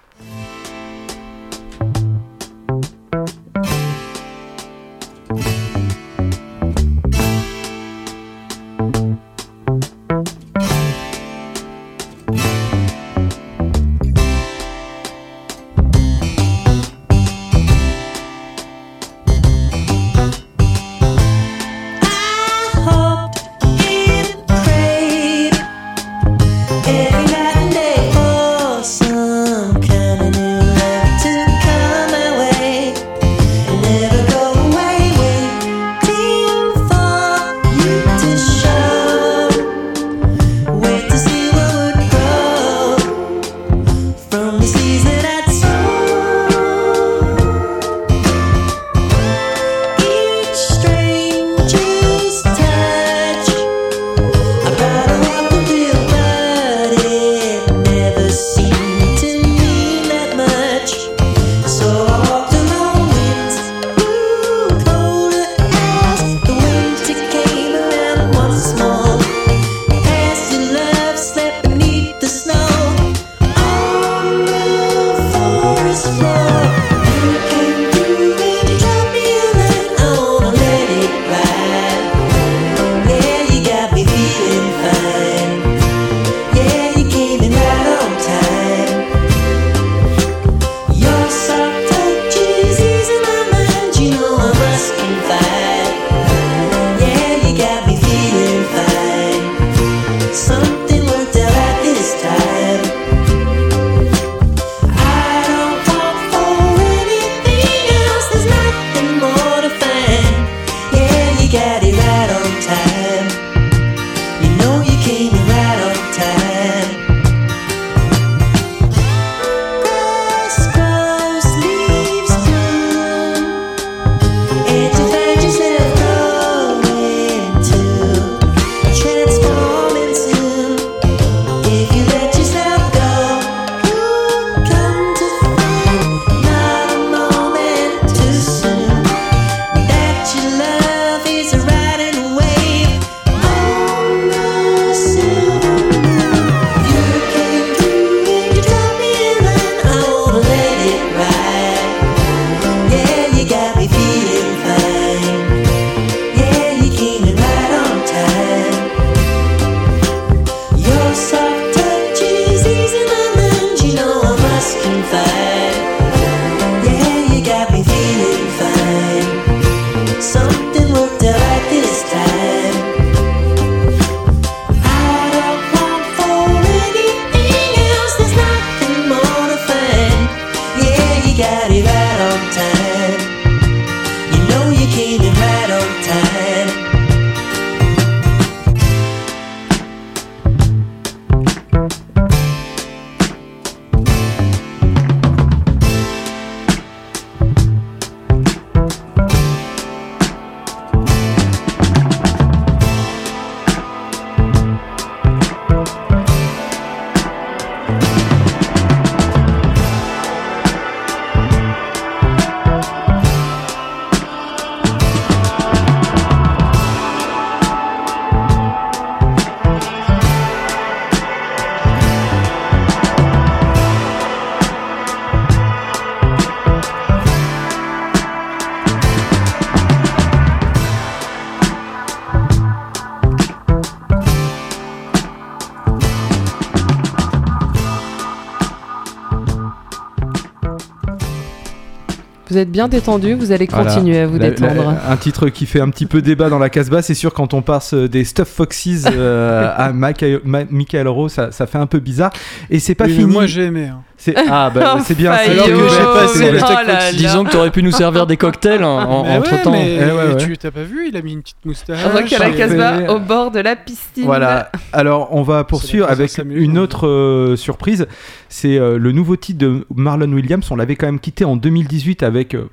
Vous 242.55 242.61
êtes 242.61 242.71
bien 242.71 242.87
détendu, 242.87 243.33
vous 243.33 243.51
allez 243.51 243.67
Voilà. 243.69 243.91
continuer 243.93 244.17
à 244.19 244.27
vous 244.27 244.37
La- 244.37 244.45
la- 244.45 244.51
détendre. 244.51 244.93
un 245.09 245.17
titre 245.17 245.49
qui 245.49 245.65
fait 245.65 245.81
un 245.81 245.89
petit 245.89 246.05
peu 246.05 246.21
débat 246.21 246.47
dans 246.47 246.57
la 246.57 246.69
Casbah, 246.69 247.01
c'est 247.01 247.13
sûr 247.13 247.33
quand 247.33 247.53
on 247.53 247.61
passe 247.61 247.93
euh, 247.93 248.07
des 248.07 248.23
Stuff 248.23 248.47
Foxes 248.47 249.03
euh, 249.11 249.69
à 249.75 249.91
Michael, 249.91 250.39
Michael 250.45 251.09
Rowe, 251.09 251.27
ça, 251.27 251.51
ça 251.51 251.67
fait 251.67 251.77
un 251.79 251.85
peu 251.85 251.99
bizarre. 251.99 252.31
Et 252.69 252.79
c'est 252.79 252.95
pas 252.95 253.07
Oui, 253.07 253.15
fini. 253.17 253.25
Moi 253.33 253.45
j'ai 253.45 253.63
aimé. 253.63 253.87
hein. 253.87 254.03
C'est- 254.25 254.35
Ah 254.49 254.71
bah 254.73 254.95
Oh, 254.97 255.01
c'est 255.05 255.15
bien. 255.15 255.33
c'est 255.37 255.53
bien 255.53 255.63
que 255.65 255.69
j'ai 255.89 256.03
passé 256.03 256.39
mais 256.39 256.51
le- 256.51 256.59
oh. 256.63 257.15
Disons 257.15 257.43
que 257.43 257.51
t'aurais 257.51 257.69
pu 257.71 257.83
nous 257.83 257.91
servir 257.91 258.25
des 258.25 258.37
cocktails 258.37 258.83
en, 258.83 258.87
en- 258.97 259.23
Mais 259.23 259.37
entre 259.37 259.51
ouais, 259.51 259.61
temps. 259.61 259.71
mais 259.71 259.99
Eh 260.01 260.05
ouais, 260.05 260.33
ouais. 260.33 260.37
tu 260.37 260.57
t'as 260.57 260.71
pas 260.71 260.81
vu 260.83 261.07
Il 261.09 261.15
a 261.17 261.21
mis 261.21 261.33
une 261.33 261.41
petite 261.41 261.63
moustache. 261.65 262.03
Rock 262.05 262.33
à 262.33 262.39
la 262.39 262.49
Casbah 262.49 263.13
au 263.13 263.19
bord 263.19 263.51
de 263.51 263.59
la 263.59 263.75
piscine. 263.75 264.25
Voilà. 264.25 264.71
Alors, 264.93 265.29
on 265.31 265.43
va 265.43 265.63
poursuivre 265.63 266.09
avec 266.09 266.31
une 266.49 266.77
autre 266.79 267.07
euh, 267.07 267.55
surprise. 267.55 268.07
C'est 268.49 268.77
euh, 268.79 268.97
le 268.97 269.11
nouveau 269.11 269.35
titre 269.35 269.59
de 269.59 269.85
Marlon 269.93 270.31
Williams. 270.31 270.65
On 270.71 270.75
l'avait 270.75 270.95
quand 270.95 271.05
même 271.07 271.19
quitté 271.19 271.45
en 271.45 271.55
2018 271.55 272.23
avec. 272.23 272.55
euh, 272.55 272.69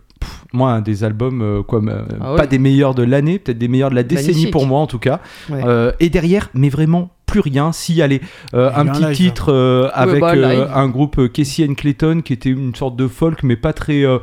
moi, 0.52 0.72
un 0.72 0.80
des 0.80 1.04
albums, 1.04 1.40
euh, 1.42 1.62
quoi, 1.62 1.80
euh, 1.84 2.02
Ah 2.20 2.34
pas 2.36 2.46
des 2.46 2.58
meilleurs 2.58 2.94
de 2.94 3.02
l'année, 3.02 3.38
peut-être 3.38 3.58
des 3.58 3.68
meilleurs 3.68 3.90
de 3.90 3.94
la 3.94 4.02
décennie 4.02 4.28
Magnifique. 4.32 4.52
pour 4.52 4.66
moi 4.66 4.80
en 4.80 4.86
tout 4.86 4.98
cas. 4.98 5.20
Ouais. 5.50 5.60
Euh, 5.64 5.92
et 6.00 6.10
derrière, 6.10 6.50
mais 6.54 6.68
vraiment 6.68 7.10
plus 7.26 7.40
rien. 7.40 7.72
Si, 7.72 8.02
allez, 8.02 8.20
euh, 8.52 8.70
un 8.76 8.84
petit 8.84 9.04
live. 9.04 9.16
titre 9.16 9.50
euh, 9.50 9.88
avec 9.94 10.20
bah, 10.20 10.34
euh, 10.34 10.66
un 10.74 10.86
groupe 10.88 11.32
Casey 11.32 11.66
and 11.66 11.72
Clayton 11.74 12.20
qui 12.22 12.34
était 12.34 12.50
une 12.50 12.74
sorte 12.74 12.94
de 12.94 13.08
folk, 13.08 13.42
mais 13.42 13.56
pas 13.56 13.72
très, 13.72 14.04
euh, 14.04 14.18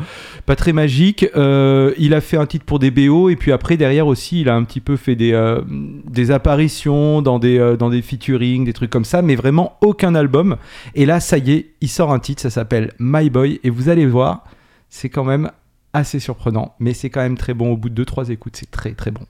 pas 0.45 0.55
très 0.55 0.73
magique. 0.73 1.25
Euh, 1.35 1.91
il 1.97 2.13
a 2.13 2.21
fait 2.21 2.37
un 2.37 2.45
titre 2.45 2.65
pour 2.65 2.77
des 2.77 2.91
BO 2.91 3.29
et 3.29 3.35
puis 3.35 3.51
après 3.51 3.77
derrière 3.77 4.05
aussi, 4.05 4.41
il 4.41 4.49
a 4.49 4.55
un 4.55 4.63
petit 4.63 4.79
peu 4.79 4.95
fait 4.95 5.15
des, 5.15 5.33
euh, 5.33 5.61
des 5.67 6.29
apparitions 6.29 7.23
dans 7.23 7.39
des, 7.39 7.57
euh, 7.57 7.75
dans 7.77 7.89
des 7.89 8.03
featuring, 8.03 8.63
des 8.63 8.73
trucs 8.73 8.91
comme 8.91 9.05
ça, 9.05 9.23
mais 9.23 9.33
vraiment 9.35 9.77
aucun 9.81 10.13
album. 10.13 10.57
Et 10.93 11.07
là, 11.07 11.19
ça 11.19 11.39
y 11.39 11.53
est, 11.53 11.69
il 11.81 11.89
sort 11.89 12.13
un 12.13 12.19
titre, 12.19 12.43
ça 12.43 12.51
s'appelle 12.51 12.93
My 12.99 13.31
Boy 13.31 13.59
et 13.63 13.71
vous 13.71 13.89
allez 13.89 14.05
voir, 14.05 14.43
c'est 14.89 15.09
quand 15.09 15.23
même 15.23 15.49
assez 15.93 16.19
surprenant, 16.19 16.75
mais 16.80 16.93
c'est 16.93 17.10
quand 17.10 17.21
même 17.21 17.38
très 17.38 17.54
bon. 17.54 17.71
Au 17.71 17.78
bout 17.78 17.89
de 17.89 18.04
2-3 18.04 18.32
écoutes, 18.32 18.56
c'est 18.56 18.71
très 18.71 18.93
très 18.93 19.12
bon. 19.12 19.25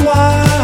Why 0.00 0.57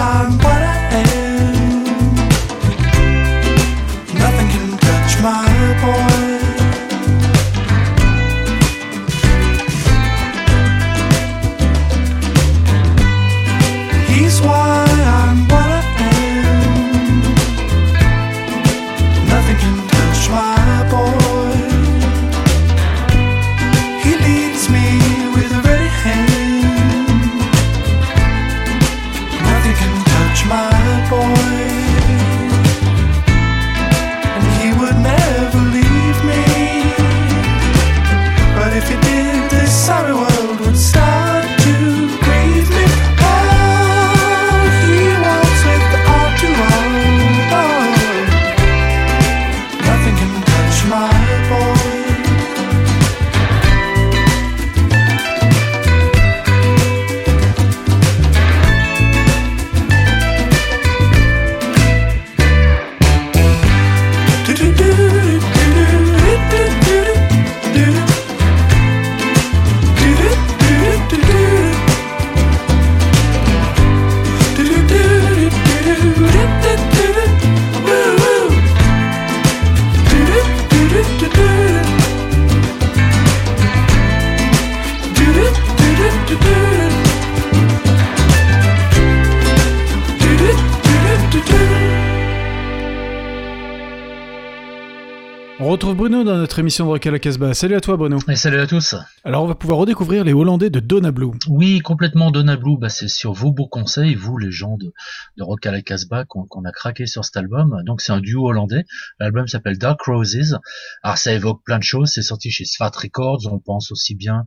émission 96.59 96.85
de 96.85 96.90
Rock 96.90 97.07
à 97.07 97.11
la 97.11 97.19
Casbah. 97.19 97.55
Salut 97.55 97.75
à 97.75 97.81
toi 97.81 97.97
Bruno. 97.97 98.19
Et 98.29 98.37
salut 98.37 98.61
à 98.61 98.67
tous. 98.67 98.95
Alors 99.27 99.43
on 99.43 99.47
va 99.47 99.55
pouvoir 99.55 99.79
redécouvrir 99.79 100.23
les 100.23 100.35
Hollandais 100.35 100.69
de 100.69 100.81
Donna 100.81 101.11
Blue. 101.11 101.31
Oui, 101.49 101.81
complètement 101.81 102.31
Donna 102.31 102.59
Blue, 102.59 102.77
bah, 102.79 102.91
c'est 102.91 103.09
sur 103.09 103.33
vos 103.33 103.53
beaux 103.53 103.67
conseils, 103.67 104.15
vous 104.15 104.37
les 104.37 104.51
gens 104.51 104.77
de, 104.77 104.93
de 105.39 105.43
Rock 105.43 105.65
à 105.65 105.73
la 105.73 105.81
Casbah, 105.81 106.27
qu'on 106.27 106.65
a 106.67 106.73
craqué 106.73 107.07
sur 107.07 107.25
cet 107.25 107.39
album. 107.39 107.83
Donc 107.87 108.03
c'est 108.03 108.13
un 108.13 108.21
duo 108.21 108.47
hollandais. 108.47 108.85
L'album 109.19 109.49
s'appelle 109.49 109.79
Dark 109.79 110.03
Roses. 110.03 110.59
Alors 111.03 111.17
ça 111.17 111.33
évoque 111.33 111.65
plein 111.65 111.79
de 111.79 111.85
choses. 111.85 112.11
C'est 112.13 112.21
sorti 112.21 112.51
chez 112.51 112.67
Svat 112.67 112.91
Records. 112.95 113.49
On 113.51 113.61
pense 113.61 113.93
aussi 113.93 114.15
bien 114.15 114.45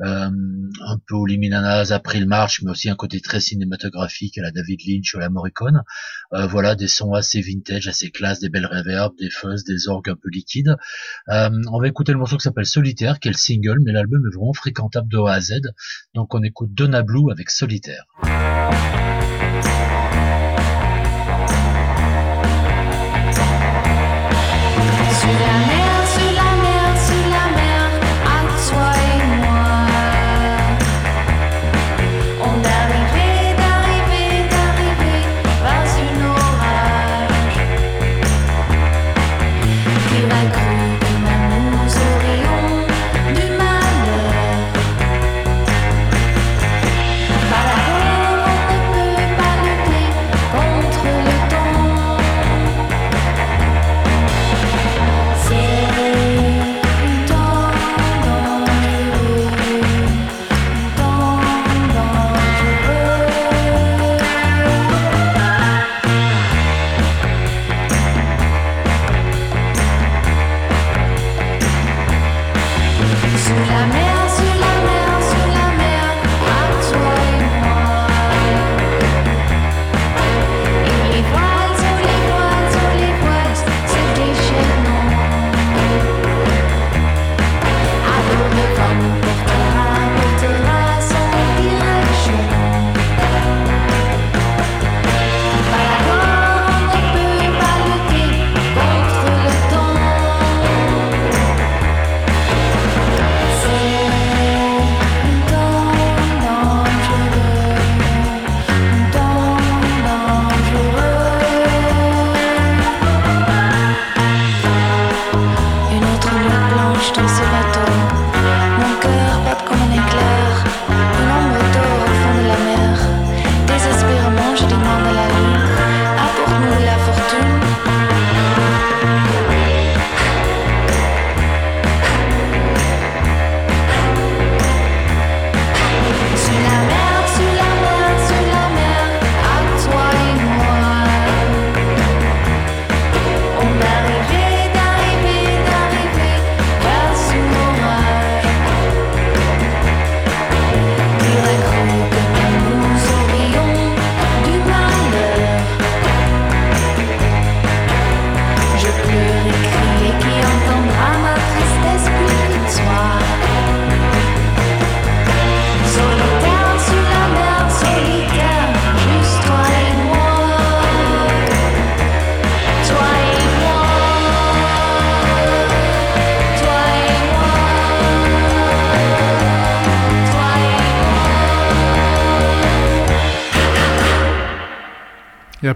euh, 0.00 0.30
un 0.30 0.98
peu 1.08 1.16
aux 1.16 1.26
Liminanas, 1.26 1.90
April 1.90 2.28
March, 2.28 2.62
mais 2.62 2.70
aussi 2.70 2.88
un 2.88 2.94
côté 2.94 3.20
très 3.20 3.40
cinématographique 3.40 4.38
à 4.38 4.42
la 4.42 4.52
David 4.52 4.78
Lynch 4.86 5.12
ou 5.12 5.18
à 5.18 5.22
la 5.22 5.30
Morricone. 5.30 5.82
Euh, 6.34 6.46
voilà, 6.46 6.76
des 6.76 6.86
sons 6.86 7.14
assez 7.14 7.40
vintage, 7.40 7.88
assez 7.88 8.12
classe, 8.12 8.38
des 8.38 8.48
belles 8.48 8.66
reverbs, 8.66 9.16
des 9.18 9.28
fuzz, 9.28 9.64
des 9.64 9.88
orgues 9.88 10.10
un 10.10 10.14
peu 10.14 10.30
liquides. 10.30 10.76
Euh, 11.30 11.50
on 11.72 11.80
va 11.80 11.88
écouter 11.88 12.12
le 12.12 12.18
morceau 12.18 12.36
qui 12.36 12.44
s'appelle 12.44 12.66
Solitaire, 12.66 13.18
qui 13.18 13.26
est 13.26 13.32
le 13.32 13.36
single, 13.36 13.78
mais 13.84 13.90
l'album 13.90 14.19
est 14.26 14.36
vraiment 14.36 14.52
fréquentable 14.52 15.08
de 15.08 15.18
A 15.18 15.34
à 15.34 15.40
Z. 15.40 15.60
Donc 16.14 16.34
on 16.34 16.42
écoute 16.42 16.72
Donna 16.72 17.02
Blue 17.02 17.30
avec 17.30 17.50
Solitaire. 17.50 18.04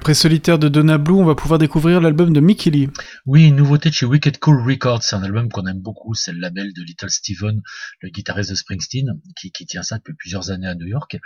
Après 0.04 0.12
Solitaire 0.12 0.58
de 0.58 0.68
Donna 0.68 0.98
Blue, 0.98 1.14
on 1.14 1.24
va 1.24 1.34
pouvoir 1.34 1.58
découvrir 1.58 1.98
l'album 1.98 2.30
de 2.34 2.38
Mickey 2.38 2.68
Lee. 2.68 2.90
Oui, 3.24 3.46
une 3.46 3.56
nouveauté 3.56 3.88
de 3.88 3.94
chez 3.94 4.04
Wicked 4.04 4.38
Cool 4.38 4.60
Records, 4.60 5.02
c'est 5.02 5.16
un 5.16 5.22
album 5.22 5.48
qu'on 5.48 5.66
aime 5.66 5.80
beaucoup, 5.80 6.12
c'est 6.12 6.32
le 6.32 6.40
label 6.40 6.74
de 6.74 6.82
Little 6.82 7.08
Steven, 7.08 7.62
le 8.02 8.10
guitariste 8.10 8.50
de 8.50 8.54
Springsteen, 8.54 9.18
qui, 9.34 9.50
tient 9.64 9.82
ça 9.82 9.96
depuis 9.96 10.12
plusieurs 10.12 10.50
années 10.50 10.66
à 10.66 10.74
New 10.74 10.86
York. 10.86 11.16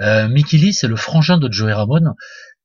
Euh, 0.00 0.28
Mickey 0.28 0.58
Lee, 0.58 0.74
c'est 0.74 0.86
le 0.86 0.96
frangin 0.96 1.38
de 1.38 1.50
Joey 1.50 1.72
Ramone, 1.72 2.12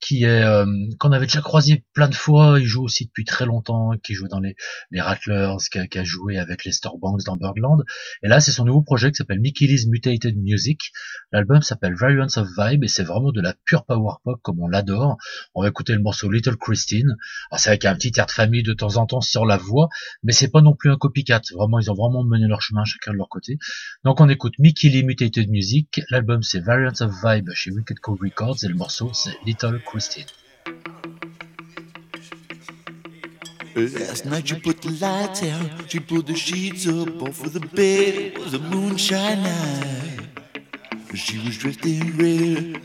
qui 0.02 0.24
est 0.24 0.44
euh, 0.44 0.66
qu'on 1.00 1.12
avait 1.12 1.28
déjà 1.28 1.42
croisé 1.42 1.86
plein 1.94 2.10
de 2.10 2.16
fois. 2.16 2.60
Il 2.60 2.66
joue 2.66 2.84
aussi 2.84 3.06
depuis 3.06 3.24
très 3.24 3.46
longtemps, 3.46 3.92
qui 4.04 4.14
joue 4.14 4.28
dans 4.28 4.40
les, 4.40 4.56
les 4.90 5.00
Rattlers, 5.00 5.58
qui 5.72 5.78
a, 5.78 5.88
qui 5.88 6.00
a 6.00 6.04
joué 6.04 6.38
avec 6.38 6.66
les 6.66 6.72
Banks 7.00 7.24
dans 7.24 7.38
Birdland. 7.38 7.84
Et 8.24 8.28
là, 8.28 8.40
c'est 8.42 8.52
son 8.52 8.66
nouveau 8.66 8.82
projet 8.82 9.12
qui 9.12 9.18
s'appelle 9.18 9.40
Mickey 9.40 9.68
Lee's 9.68 9.88
Mutated 9.88 10.36
Music. 10.38 10.92
L'album 11.32 11.62
s'appelle 11.62 11.94
Variants 11.96 12.36
of 12.36 12.48
Vibe 12.58 12.84
et 12.84 12.88
c'est 12.88 13.04
vraiment 13.04 13.32
de 13.32 13.42
la 13.42 13.54
pure 13.66 13.86
power 13.86 14.16
pop 14.24 14.40
comme 14.42 14.60
on 14.60 14.68
l'adore. 14.68 15.18
On 15.54 15.62
va 15.62 15.70
écouter 15.70 15.94
le 15.94 16.02
morceau 16.02 16.30
Little 16.32 16.58
Christine. 16.58 17.16
Alors 17.52 17.60
c'est 17.60 17.70
avec 17.70 17.86
un 17.86 17.96
petit 17.96 18.12
air 18.18 18.26
de 18.26 18.32
famille 18.32 18.64
de 18.64 18.74
temps 18.74 18.98
en 18.98 19.06
temps 19.06 19.22
sur 19.22 19.46
la 19.46 19.58
voix, 19.58 19.90
mais 20.24 20.34
c'est 20.34 20.50
pas 20.50 20.62
non 20.62 20.76
plus 20.76 20.92
un 20.92 20.98
copycat. 20.98 21.42
Vraiment, 21.54 21.80
ils 21.80 21.92
ont 21.92 21.96
vraiment 21.96 22.24
mené 22.24 22.48
leur 22.48 22.62
chemin 22.62 22.84
chacun 22.86 23.12
de 23.12 23.18
leur 23.18 23.30
côté. 23.30 23.60
Donc 24.04 24.20
on 24.20 24.30
écoute 24.30 24.54
Mickey 24.58 25.04
Mutated 25.04 25.50
Music. 25.50 26.02
L'album 26.10 26.42
c'est 26.42 26.60
Variants 26.60 27.02
of 27.02 27.14
Vibe 27.24 27.50
chez 27.54 27.72
Wicked 27.72 28.00
Cool 28.00 28.18
Records 28.20 28.58
et 28.64 28.68
le 28.68 28.76
morceau 28.76 29.12
c'est 29.14 29.38
Little 29.46 29.80
Christine. 29.86 29.91
Last 29.94 30.16
night 34.26 34.50
you 34.50 34.56
put 34.62 34.82
the 34.82 34.98
lights 35.02 35.44
out, 35.44 35.92
she 35.92 36.00
pulled 36.00 36.28
the 36.28 36.36
sheets 36.36 36.88
up 36.88 37.22
off 37.22 37.44
of 37.44 37.52
the 37.52 37.60
bed. 37.60 38.16
It 38.16 38.38
was 38.38 38.54
a 38.54 38.60
moonshine 38.60 39.44
night. 39.44 40.30
She 41.14 41.40
was 41.40 41.58
dressed 41.58 41.86
in 41.86 42.18
red. 42.18 42.82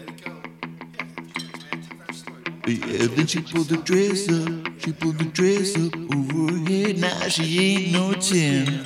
Yeah, 2.67 3.07
then 3.15 3.29
she 3.29 3.41
pulled 3.41 3.69
the 3.69 3.77
dress 3.77 4.29
up, 4.29 4.51
she 4.81 4.93
pulled 4.93 5.19
the 5.19 5.27
dress 5.27 5.77
up 5.77 5.95
over 6.13 6.53
her 6.53 6.59
head. 6.67 6.99
Now 6.99 7.29
she 7.29 7.61
ain't 7.61 7.93
no 7.93 8.15
ten, 8.15 8.85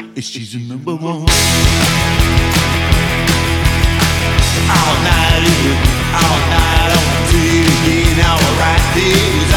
and 0.00 0.24
she's 0.24 0.54
a 0.54 0.60
number 0.60 0.96
one. 0.96 1.26
All 4.70 4.94
night, 5.02 5.87
be 8.98 9.47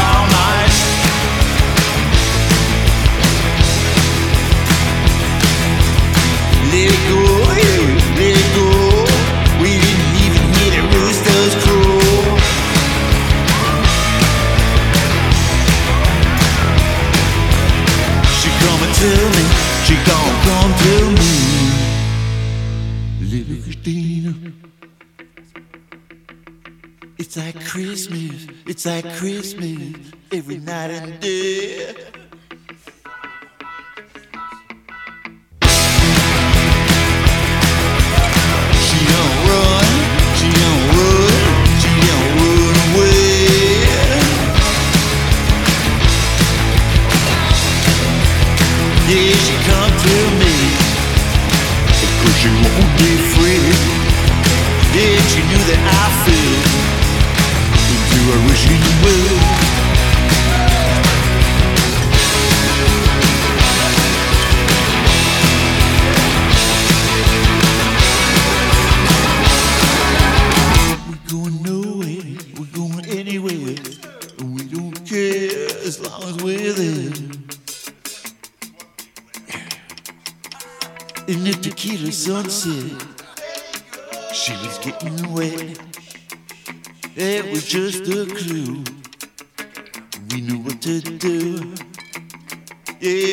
it's 28.84 29.04
like 29.04 29.14
Christmas, 29.16 30.12
every 30.32 30.58
night 30.58 30.90
and 30.90 31.20
day. 31.20 31.94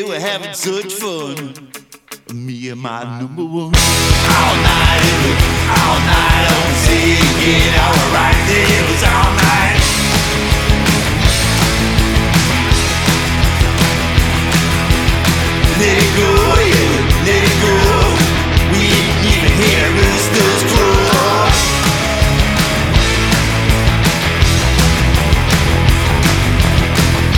We're 0.10 0.20
having 0.20 0.54
such 0.56 0.92
fun. 0.96 1.54
Me 2.34 2.70
and 2.70 2.82
my 2.82 3.04
number 3.20 3.44
one. 3.46 3.76
All 3.76 4.56
night, 4.66 5.06
all 5.70 6.00
night, 6.02 6.50
I'm 6.50 6.74
singing. 6.82 7.70
Alright, 7.78 8.34
it 8.50 8.90
was 8.90 9.04
all 9.06 9.32
night. 9.38 9.78
Let 15.78 15.98
it 16.02 16.12
go, 16.18 16.30
yeah, 16.74 17.28
let 17.30 17.44
it 17.46 17.58
go. 17.62 17.78
We 18.74 18.82
didn't 18.90 19.30
even 19.30 19.54
hear 19.62 19.84
roosters 19.94 20.62
crow. 20.74 21.54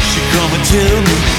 She 0.08 0.20
come 0.32 0.52
and 0.56 0.66
tell 0.72 1.00
me, 1.04 1.31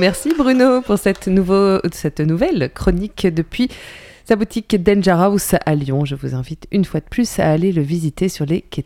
Merci 0.00 0.32
Bruno 0.34 0.80
pour 0.80 0.98
cette, 0.98 1.26
nouvelle 1.26 2.70
chronique 2.74 3.26
depuis 3.26 3.68
sa 4.30 4.36
boutique 4.36 4.80
Danger 4.80 5.10
House 5.10 5.56
à 5.66 5.74
Lyon. 5.74 6.04
Je 6.04 6.14
vous 6.14 6.36
invite 6.36 6.68
une 6.70 6.84
fois 6.84 7.00
de 7.00 7.04
plus 7.04 7.40
à 7.40 7.50
aller 7.50 7.72
le 7.72 7.82
visiter 7.82 8.28
sur 8.28 8.46
les 8.46 8.60
quais 8.60 8.84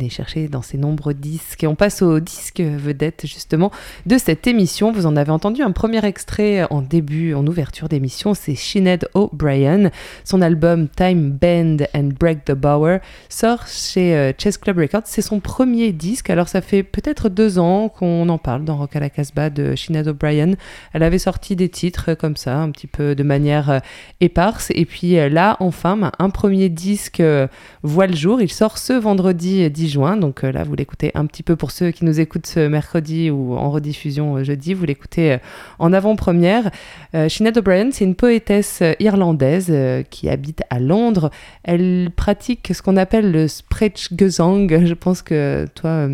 et 0.00 0.08
chercher 0.08 0.48
dans 0.48 0.62
ses 0.62 0.78
nombreux 0.78 1.12
disques. 1.12 1.64
Et 1.64 1.66
on 1.66 1.74
passe 1.74 2.00
au 2.00 2.18
disque 2.18 2.62
vedette 2.62 3.26
justement 3.26 3.70
de 4.06 4.16
cette 4.16 4.46
émission. 4.46 4.92
Vous 4.92 5.04
en 5.04 5.14
avez 5.16 5.32
entendu 5.32 5.60
un 5.60 5.72
premier 5.72 6.02
extrait 6.02 6.66
en 6.70 6.80
début, 6.80 7.34
en 7.34 7.46
ouverture 7.46 7.90
d'émission. 7.90 8.32
C'est 8.32 8.54
Sinead 8.54 9.06
O'Brien. 9.12 9.90
Son 10.24 10.40
album 10.40 10.88
Time 10.88 11.30
Bend 11.30 11.84
and 11.94 12.14
Break 12.18 12.46
the 12.46 12.52
Bower 12.52 13.00
sort 13.28 13.66
chez 13.66 14.16
euh, 14.16 14.32
Chess 14.38 14.56
Club 14.56 14.78
Records. 14.78 15.02
C'est 15.04 15.20
son 15.20 15.40
premier 15.40 15.92
disque. 15.92 16.30
Alors 16.30 16.48
ça 16.48 16.62
fait 16.62 16.82
peut-être 16.82 17.28
deux 17.28 17.58
ans 17.58 17.90
qu'on 17.90 18.30
en 18.30 18.38
parle 18.38 18.64
dans 18.64 18.78
Rock 18.78 18.96
à 18.96 19.00
la 19.00 19.10
Casbah 19.10 19.50
de 19.50 19.76
Sinead 19.76 20.08
O'Brien. 20.08 20.52
Elle 20.94 21.02
avait 21.02 21.18
sorti 21.18 21.54
des 21.54 21.68
titres 21.68 22.14
comme 22.14 22.36
ça, 22.36 22.56
un 22.56 22.70
petit 22.70 22.86
peu 22.86 23.14
de 23.14 23.22
manière 23.22 23.68
euh, 23.68 23.78
éparse. 24.22 24.70
Et 24.74 24.85
puis 24.86 25.18
euh, 25.18 25.28
là, 25.28 25.56
enfin, 25.60 26.10
un 26.18 26.30
premier 26.30 26.68
disque 26.68 27.20
euh, 27.20 27.46
voit 27.82 28.06
le 28.06 28.16
jour. 28.16 28.40
Il 28.40 28.50
sort 28.50 28.78
ce 28.78 28.92
vendredi 28.92 29.64
euh, 29.64 29.68
10 29.68 29.88
juin. 29.88 30.16
Donc 30.16 30.44
euh, 30.44 30.52
là, 30.52 30.64
vous 30.64 30.74
l'écoutez 30.74 31.10
un 31.14 31.26
petit 31.26 31.42
peu 31.42 31.56
pour 31.56 31.70
ceux 31.70 31.90
qui 31.90 32.04
nous 32.04 32.20
écoutent 32.20 32.46
ce 32.46 32.66
mercredi 32.66 33.30
ou 33.30 33.54
en 33.54 33.70
rediffusion 33.70 34.36
euh, 34.36 34.44
jeudi. 34.44 34.74
Vous 34.74 34.84
l'écoutez 34.84 35.32
euh, 35.32 35.38
en 35.78 35.92
avant-première. 35.92 36.70
Euh, 37.14 37.28
Sinead 37.28 37.58
O'Brien, 37.58 37.90
c'est 37.92 38.04
une 38.04 38.14
poétesse 38.14 38.80
euh, 38.82 38.94
irlandaise 39.00 39.66
euh, 39.70 40.02
qui 40.02 40.28
habite 40.28 40.62
à 40.70 40.78
Londres. 40.78 41.30
Elle 41.64 42.10
pratique 42.14 42.70
ce 42.72 42.80
qu'on 42.80 42.96
appelle 42.96 43.30
le 43.30 43.48
Sprechgesang. 43.48 44.86
Je 44.86 44.94
pense 44.94 45.22
que 45.22 45.66
toi... 45.74 46.08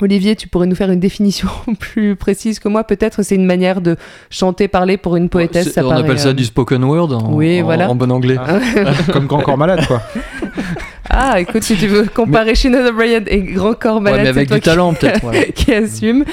Olivier, 0.00 0.36
tu 0.36 0.48
pourrais 0.48 0.66
nous 0.66 0.74
faire 0.76 0.90
une 0.90 1.00
définition 1.00 1.48
plus 1.80 2.16
précise 2.16 2.58
que 2.58 2.68
moi. 2.68 2.84
Peut-être 2.84 3.22
c'est 3.22 3.34
une 3.34 3.44
manière 3.46 3.80
de 3.80 3.96
chanter, 4.30 4.68
parler 4.68 4.96
pour 4.96 5.16
une 5.16 5.28
poétesse. 5.28 5.64
C'est- 5.66 5.72
ça 5.72 5.84
on 5.86 5.88
paraît, 5.90 6.02
appelle 6.02 6.18
ça 6.18 6.28
euh, 6.28 6.32
du 6.34 6.44
spoken 6.44 6.84
word 6.84 7.12
en, 7.12 7.32
Oui, 7.32 7.60
en- 7.60 7.64
voilà. 7.64 7.90
en 7.90 7.94
bon 7.94 8.10
anglais. 8.10 8.36
Comme 9.12 9.26
Grand 9.26 9.40
Corps 9.42 9.58
Malade, 9.58 9.86
quoi. 9.86 10.02
Ah, 11.20 11.40
écoute, 11.40 11.64
si 11.64 11.74
tu 11.74 11.88
veux 11.88 12.04
comparer 12.14 12.54
Sinead 12.54 12.86
O'Brien 12.86 13.22
et 13.26 13.40
Grand 13.40 13.74
Corps 13.74 14.00
Malade, 14.00 14.18
Ouais, 14.18 14.22
mais 14.24 14.28
avec 14.30 14.48
du 14.48 14.54
qui- 14.54 14.60
talent, 14.60 14.94
peut-être, 14.94 15.52
qui 15.54 15.74
assume. 15.74 16.24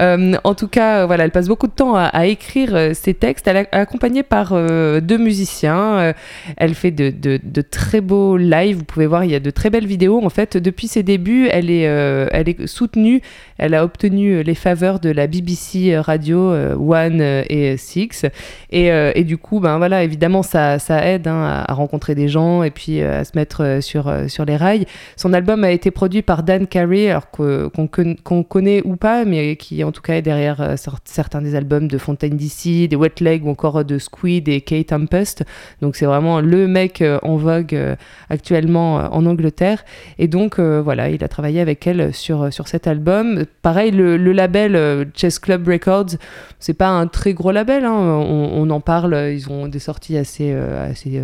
Euh, 0.00 0.34
en 0.44 0.54
tout 0.54 0.68
cas, 0.68 1.06
voilà, 1.06 1.24
elle 1.24 1.30
passe 1.30 1.48
beaucoup 1.48 1.66
de 1.66 1.72
temps 1.72 1.94
à, 1.96 2.02
à 2.04 2.26
écrire 2.26 2.74
euh, 2.74 2.90
ses 2.92 3.14
textes. 3.14 3.48
Elle 3.48 3.56
est 3.56 3.68
accompagnée 3.72 4.22
par 4.22 4.50
euh, 4.52 5.00
deux 5.00 5.16
musiciens. 5.16 6.12
Elle 6.58 6.74
fait 6.74 6.90
de, 6.90 7.08
de- 7.08 7.40
de 7.42 7.60
très 7.62 8.02
beaux 8.02 8.36
lives. 8.36 8.76
Vous 8.76 8.84
pouvez 8.84 9.06
voir, 9.06 9.24
il 9.24 9.30
y 9.30 9.34
a 9.34 9.40
de 9.40 9.50
très 9.50 9.70
belles 9.70 9.86
vidéos. 9.86 10.20
En 10.22 10.28
fait, 10.30 10.58
depuis 10.58 10.88
ses 10.88 11.02
débuts, 11.02 11.48
elle 11.50 11.70
est, 11.70 11.88
euh, 11.88 12.26
elle 12.30 12.48
est 12.50 12.66
soutenue. 12.66 13.22
Elle 13.56 13.74
a 13.74 13.82
obtenu 13.84 14.42
les 14.42 14.54
faveurs 14.54 15.00
de 15.00 15.08
la 15.10 15.26
BBC 15.26 15.96
Radio 15.98 16.50
One 16.52 17.22
et 17.48 17.76
Six. 17.78 18.26
Et, 18.70 18.88
et 18.88 19.24
du 19.24 19.38
coup, 19.38 19.60
ben 19.60 19.78
voilà, 19.78 20.02
évidemment, 20.02 20.42
ça, 20.42 20.78
ça 20.80 21.06
aide 21.06 21.28
hein, 21.28 21.64
à, 21.66 21.72
rencontrer 21.72 22.14
des 22.14 22.28
gens 22.28 22.62
et 22.64 22.70
puis 22.70 23.00
à 23.00 23.24
se 23.24 23.30
mettre 23.36 23.78
sur, 23.80 24.12
sur 24.34 24.44
les 24.44 24.56
rails. 24.56 24.84
Son 25.16 25.32
album 25.32 25.64
a 25.64 25.70
été 25.70 25.90
produit 25.90 26.22
par 26.22 26.42
Dan 26.42 26.66
Carey, 26.66 27.08
alors 27.10 27.30
qu'on 27.30 27.70
con- 27.86 28.16
qu'on 28.22 28.42
connaît 28.42 28.82
ou 28.84 28.96
pas, 28.96 29.24
mais 29.24 29.56
qui 29.56 29.82
en 29.84 29.92
tout 29.92 30.02
cas 30.02 30.14
est 30.14 30.22
derrière 30.22 30.60
euh, 30.60 30.74
certains 31.04 31.40
des 31.40 31.54
albums 31.54 31.88
de 31.88 31.98
Fontaine 31.98 32.36
DC, 32.36 32.88
des 32.88 32.96
Wet 32.96 33.20
Leg 33.20 33.46
ou 33.46 33.50
encore 33.50 33.84
de 33.84 33.98
Squid 33.98 34.48
et 34.48 34.60
Kate 34.60 34.88
Tempest. 34.88 35.44
Donc 35.80 35.96
c'est 35.96 36.06
vraiment 36.06 36.40
le 36.40 36.66
mec 36.66 37.00
euh, 37.00 37.18
en 37.22 37.36
vogue 37.36 37.74
euh, 37.74 37.94
actuellement 38.28 38.96
en 38.96 39.24
Angleterre. 39.26 39.84
Et 40.18 40.28
donc 40.28 40.58
voilà, 40.58 41.10
il 41.10 41.22
a 41.22 41.28
travaillé 41.28 41.60
avec 41.60 41.86
elle 41.86 42.12
sur, 42.12 42.52
sur 42.52 42.66
cet 42.68 42.86
album. 42.86 43.44
Pareil, 43.62 43.92
le, 43.92 44.16
label 44.16 45.06
Chess 45.14 45.38
Club 45.38 45.68
Records, 45.68 46.16
c'est 46.58 46.74
pas 46.74 46.88
un 46.88 47.06
très 47.06 47.34
gros 47.34 47.52
label, 47.52 47.84
hein, 47.84 47.92
on, 47.92 48.50
on 48.54 48.70
en 48.70 48.80
parle, 48.80 49.14
ils 49.32 49.48
ont 49.48 49.68
des 49.68 49.78
sorties 49.78 50.16
assez, 50.16 50.52
assez 50.52 51.22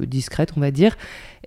discrètes, 0.00 0.50
on 0.56 0.60
va 0.60 0.70
dire. 0.70 0.96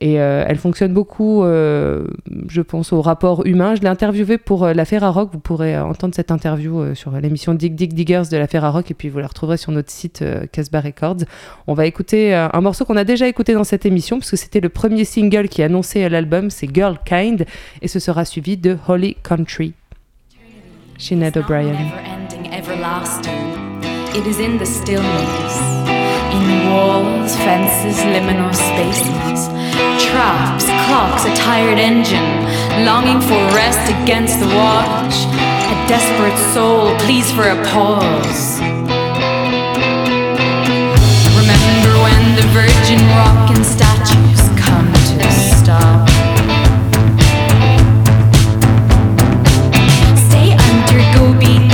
Et 0.02 0.20
euh, 0.20 0.44
elle 0.48 0.58
fonctionne 0.58 0.92
beaucoup, 0.92 1.44
euh, 1.44 2.08
je 2.48 2.62
pense, 2.62 2.92
au 2.94 3.02
rapport 3.02 3.46
humain. 3.46 3.76
Je 3.76 3.82
l'ai 3.82 3.88
interviewée 3.88 4.40
pour 4.40 4.64
euh, 4.64 4.74
l'affaire 4.74 5.04
à 5.04 5.12
rock. 5.12 5.30
Vous 5.32 5.40
pourrez 5.40 5.76
euh, 5.76 5.86
entendre 5.86 6.16
cette 6.16 6.32
interview 6.32 6.96
sur 6.96 7.12
l'émission 7.12 7.54
Dig 7.54 7.76
Dig 7.76 7.94
Diggers 7.94 8.24
de 8.32 8.38
l'affaire 8.38 8.66
à 8.66 8.72
rock. 8.72 8.90
Et 8.90 8.96
puis 8.96 9.10
vous 9.10 9.20
la 9.20 9.28
retrouverez 9.28 9.58
sur 9.58 9.72
notre 9.72 9.92
site 9.92 10.24
Casbah 10.52 10.82
Records. 10.82 11.26
On 11.68 11.74
va 11.74 11.86
écouter 11.86 12.34
un 12.34 12.62
morceau 12.62 12.86
qu'on 12.86 12.98
a 12.98 13.04
déjà 13.04 13.28
écouté 13.28 13.54
dans 13.54 13.64
cette 13.64 13.86
émission, 13.86 14.18
parce 14.18 14.32
que 14.32 14.38
c'était 14.38 14.60
le 14.60 14.70
premier 14.70 15.06
single 15.06 15.48
qui 15.48 15.62
annonçait 15.62 16.10
l'album. 16.10 16.50
C'est 16.50 16.74
Girl 16.74 16.98
Kind. 17.06 17.46
Et 17.82 17.88
ce 17.88 18.00
sera 18.00 18.26
suivi 18.26 18.58
de 18.58 18.78
Holy 18.88 19.16
Country. 19.24 19.74
Sinead 20.98 21.38
O'Brien. 21.38 21.76
In 26.34 26.70
walls, 26.72 27.36
fences, 27.38 27.98
liminal 28.14 28.54
spaces, 28.54 29.48
traps, 30.06 30.66
clocks, 30.86 31.26
a 31.26 31.36
tired 31.36 31.78
engine, 31.78 32.34
longing 32.86 33.22
for 33.22 33.40
rest 33.56 33.84
against 34.02 34.40
the 34.40 34.48
watch. 34.48 35.16
A 35.74 35.76
desperate 35.88 36.38
soul 36.54 36.96
pleads 37.00 37.32
for 37.32 37.44
a 37.44 37.58
pause. 37.72 38.60
Remember 41.40 41.94
when 42.06 42.24
the 42.40 42.48
virgin 42.60 43.02
rock 43.20 43.50
and 43.56 43.66
statues 43.66 44.44
come 44.64 44.90
to 44.94 45.32
stop. 45.60 46.10
Stay 50.28 50.50
under, 50.68 51.00
go 51.16 51.34
beneath 51.40 51.73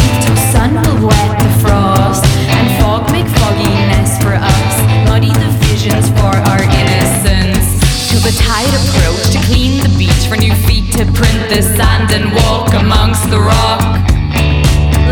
the 5.27 5.51
visions 5.67 6.07
for 6.15 6.31
our 6.47 6.63
innocence. 6.63 7.67
Till 8.07 8.23
the 8.23 8.31
tide 8.39 8.71
approach 8.71 9.35
to 9.35 9.39
clean 9.51 9.83
the 9.83 9.91
beach 9.99 10.23
for 10.29 10.37
new 10.37 10.53
feet 10.63 10.93
to 10.93 11.03
print 11.11 11.49
the 11.51 11.61
sand 11.61 12.11
and 12.15 12.31
walk 12.33 12.73
amongst 12.73 13.29
the 13.29 13.39
rock. 13.39 13.83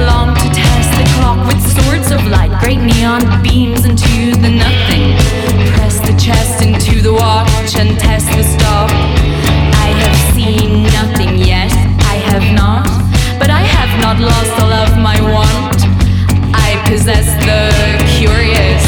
Long 0.07 0.33
to 0.33 0.47
test 0.55 0.91
the 0.95 1.03
clock 1.19 1.45
with 1.47 1.59
swords 1.59 2.11
of 2.11 2.25
light, 2.27 2.55
great 2.61 2.79
neon 2.79 3.43
beams 3.43 3.83
into 3.83 4.31
the 4.39 4.49
nothing. 4.49 5.11
Press 5.75 5.99
the 5.99 6.15
chest 6.15 6.63
into 6.63 7.01
the 7.01 7.11
watch 7.11 7.75
and 7.75 7.99
test 7.99 8.27
the 8.31 8.43
stop. 8.43 8.89
I 9.75 9.91
have 10.03 10.17
seen 10.33 10.83
nothing 10.95 11.35
yet, 11.35 11.71
I 12.07 12.15
have 12.31 12.47
not, 12.55 12.87
but 13.39 13.49
I 13.49 13.61
have 13.61 13.91
not 13.99 14.19
lost 14.21 14.53
all 14.61 14.71
of 14.71 14.97
my 14.97 15.19
want. 15.19 15.75
I 16.55 16.81
possess 16.87 17.27
the 17.43 17.67
curiousness. 18.15 18.86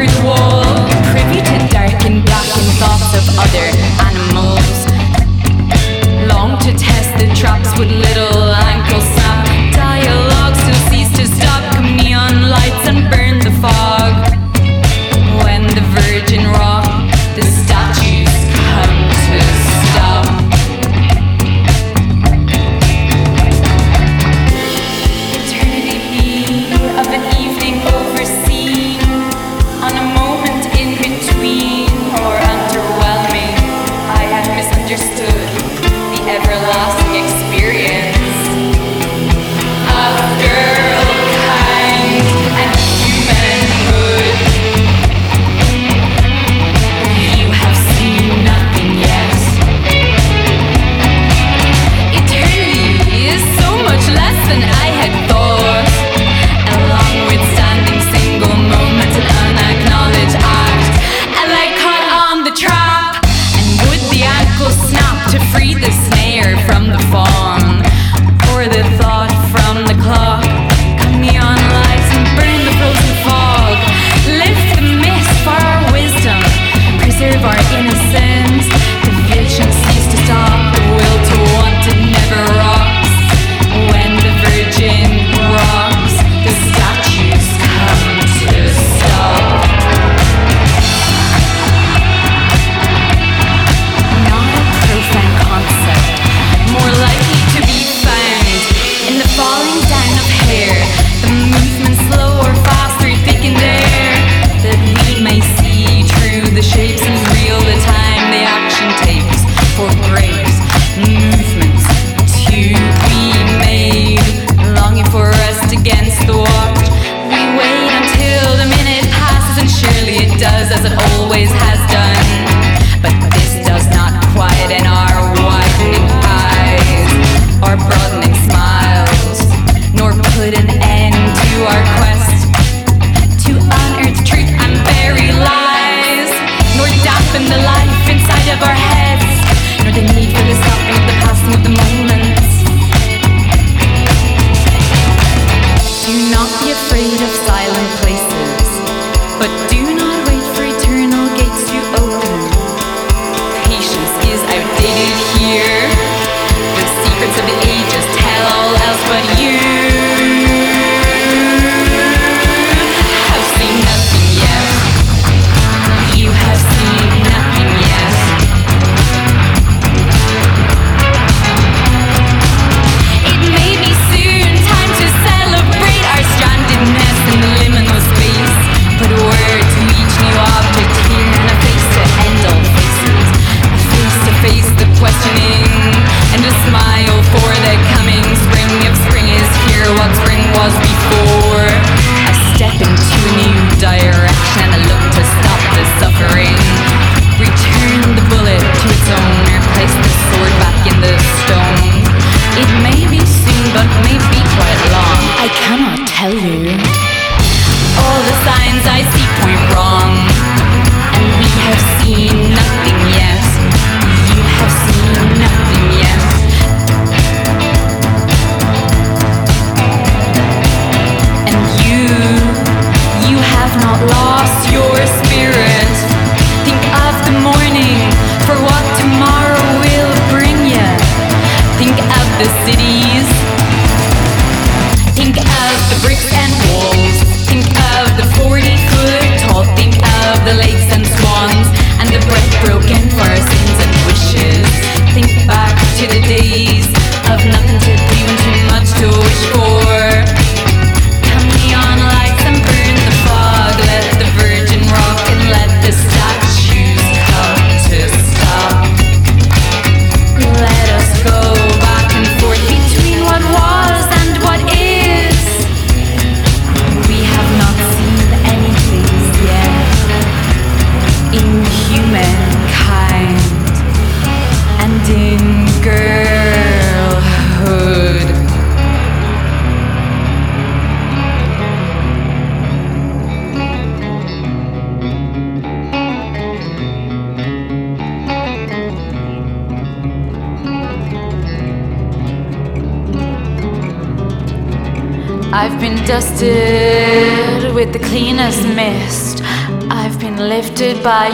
Through 0.00 0.22
the 0.22 0.26
wall, 0.26 0.64
privy 1.12 1.42
to 1.42 1.58
dark 1.68 1.92
and 2.06 2.24
blackened 2.24 2.72
thoughts 2.80 3.12
of 3.16 3.36
other 3.36 3.89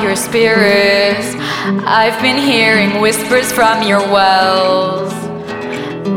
your 0.02 0.16
spirit. 0.16 1.24
I've 1.86 2.20
been 2.20 2.36
hearing 2.36 3.00
whispers 3.00 3.52
from 3.52 3.86
your 3.86 4.00
wells. 4.00 5.12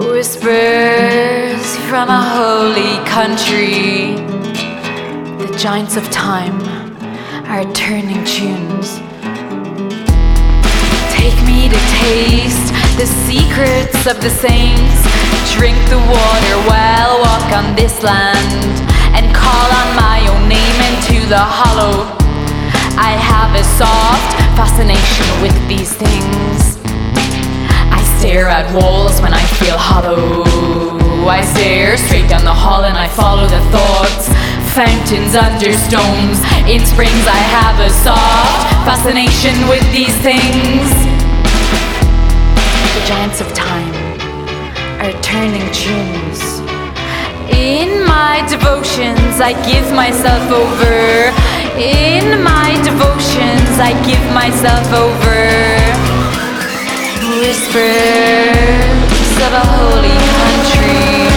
Whispers 0.05 1.77
from 1.87 2.09
a 2.09 2.21
holy 2.21 2.97
country. 3.07 4.15
The 5.37 5.55
giants 5.57 5.97
of 5.97 6.09
time 6.11 6.59
are 7.47 7.63
turning 7.73 8.23
tunes. 8.25 8.99
Take 11.15 11.37
me 11.45 11.69
to 11.69 11.79
taste 11.99 12.73
the 12.97 13.07
secrets 13.27 14.07
of 14.07 14.21
the 14.21 14.29
saints. 14.29 14.99
Drink 15.53 15.77
the 15.89 15.97
water 15.97 16.55
well, 16.67 17.21
walk 17.21 17.53
on 17.53 17.75
this 17.75 18.03
land, 18.03 18.53
and 19.15 19.33
call 19.35 19.71
on 19.81 19.95
my 19.95 20.19
own 20.29 20.49
name 20.49 20.79
into 20.93 21.27
the 21.27 21.37
hollow. 21.37 22.18
A 23.59 23.63
soft 23.75 24.39
fascination 24.55 25.27
with 25.41 25.51
these 25.67 25.91
things. 25.93 26.79
I 27.91 27.99
stare 28.17 28.47
at 28.47 28.71
walls 28.73 29.19
when 29.19 29.33
I 29.33 29.43
feel 29.59 29.75
hollow. 29.75 30.47
I 31.27 31.43
stare 31.43 31.97
straight 31.97 32.29
down 32.29 32.45
the 32.45 32.53
hall 32.53 32.85
and 32.85 32.95
I 32.95 33.09
follow 33.09 33.43
the 33.51 33.59
thoughts. 33.67 34.31
Fountains 34.71 35.35
under 35.35 35.75
stones. 35.75 36.39
In 36.71 36.87
springs, 36.87 37.27
I 37.27 37.41
have 37.51 37.75
a 37.83 37.91
soft 37.99 38.71
fascination 38.87 39.51
with 39.67 39.83
these 39.91 40.15
things. 40.23 40.87
The 42.95 43.03
giants 43.11 43.41
of 43.43 43.51
time 43.51 43.91
are 45.03 45.11
turning 45.19 45.67
tunes. 45.75 46.63
In 47.51 48.07
my 48.07 48.39
devotions, 48.47 49.43
I 49.43 49.51
give 49.67 49.91
myself 49.91 50.47
over. 50.47 51.35
In 51.75 52.43
my 52.43 52.79
devotions, 52.83 53.18
I 53.81 53.93
give 54.05 54.21
myself 54.33 54.85
over. 54.91 55.39
Whispers 57.39 57.89
of 59.39 59.51
a 59.53 59.65
holy 59.75 60.19
country. 60.35 61.31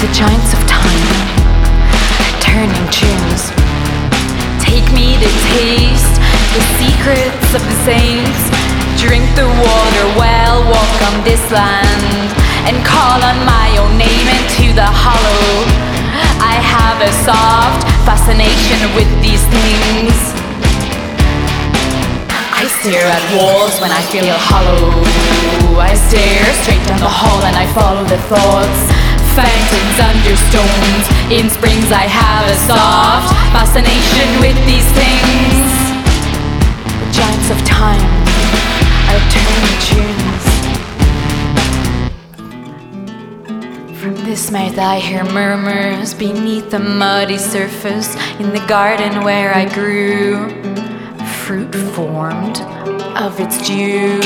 The 0.00 0.08
giants 0.12 0.52
of 0.56 0.60
time 0.66 1.32
turning 2.40 2.88
tunes. 2.90 3.52
Take 4.60 4.88
me 4.92 5.16
to 5.20 5.30
taste 5.52 6.16
the 6.56 6.64
secrets 6.80 7.48
of 7.54 7.62
the 7.62 7.76
saints. 7.84 8.42
Drink 9.00 9.24
the 9.36 9.46
water 9.46 10.06
well, 10.16 10.64
walk 10.64 10.96
on 11.12 11.24
this 11.24 11.44
land, 11.50 12.28
and 12.68 12.84
call 12.84 13.20
on 13.22 13.38
my 13.44 13.68
own 13.78 13.96
name 13.96 14.26
into 14.36 14.72
the 14.74 14.84
hollow. 14.84 15.64
I 16.40 16.56
have 16.60 16.98
a 17.00 17.12
soft 17.24 17.84
fascination 18.04 18.80
with 18.96 19.10
these 19.22 19.44
things. 19.48 20.41
I 22.72 22.88
stare 22.88 23.04
at 23.04 23.24
walls 23.36 23.78
when 23.84 23.92
I 23.92 24.00
feel 24.08 24.24
a 24.24 24.32
hollow. 24.32 24.88
I 25.76 25.92
stare 25.92 26.48
straight 26.64 26.80
down 26.88 27.00
the 27.04 27.14
hall 27.20 27.44
and 27.44 27.54
I 27.54 27.68
follow 27.76 28.02
the 28.02 28.16
thoughts. 28.32 28.80
Fountains 29.36 30.00
under 30.00 30.32
stones. 30.48 31.04
In 31.28 31.52
springs, 31.52 31.92
I 31.92 32.08
have 32.08 32.48
a 32.48 32.56
soft 32.64 33.28
fascination 33.52 34.40
with 34.40 34.56
these 34.64 34.88
things. 34.96 35.68
The 36.96 37.12
giants 37.12 37.52
of 37.52 37.60
time 37.68 38.08
are 39.12 39.20
tunes. 39.28 40.42
From 44.00 44.16
this 44.24 44.50
mouth, 44.50 44.78
I 44.78 44.98
hear 44.98 45.24
murmurs 45.24 46.14
beneath 46.14 46.70
the 46.70 46.78
muddy 46.80 47.36
surface 47.36 48.16
in 48.40 48.50
the 48.50 48.64
garden 48.66 49.22
where 49.24 49.54
I 49.54 49.66
grew. 49.68 50.91
Fruit 51.52 51.74
formed 51.92 52.62
of 53.20 53.38
its 53.38 53.60
dew. 53.68 54.16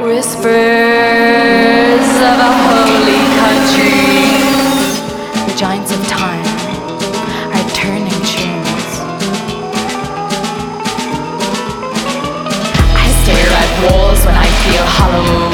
Whispers 0.00 0.48
of 2.30 2.36
a 2.48 2.52
holy 2.64 3.20
country. 3.36 4.00
The 5.44 5.54
giants 5.58 5.92
of 5.92 6.00
time 6.08 6.46
are 7.52 7.68
turning 7.74 8.20
tunes. 8.24 8.90
I 12.96 13.06
stare 13.20 13.52
at 13.60 13.70
walls 13.84 14.24
when 14.24 14.34
I 14.34 14.48
feel 14.64 14.86
hollow. 14.96 15.52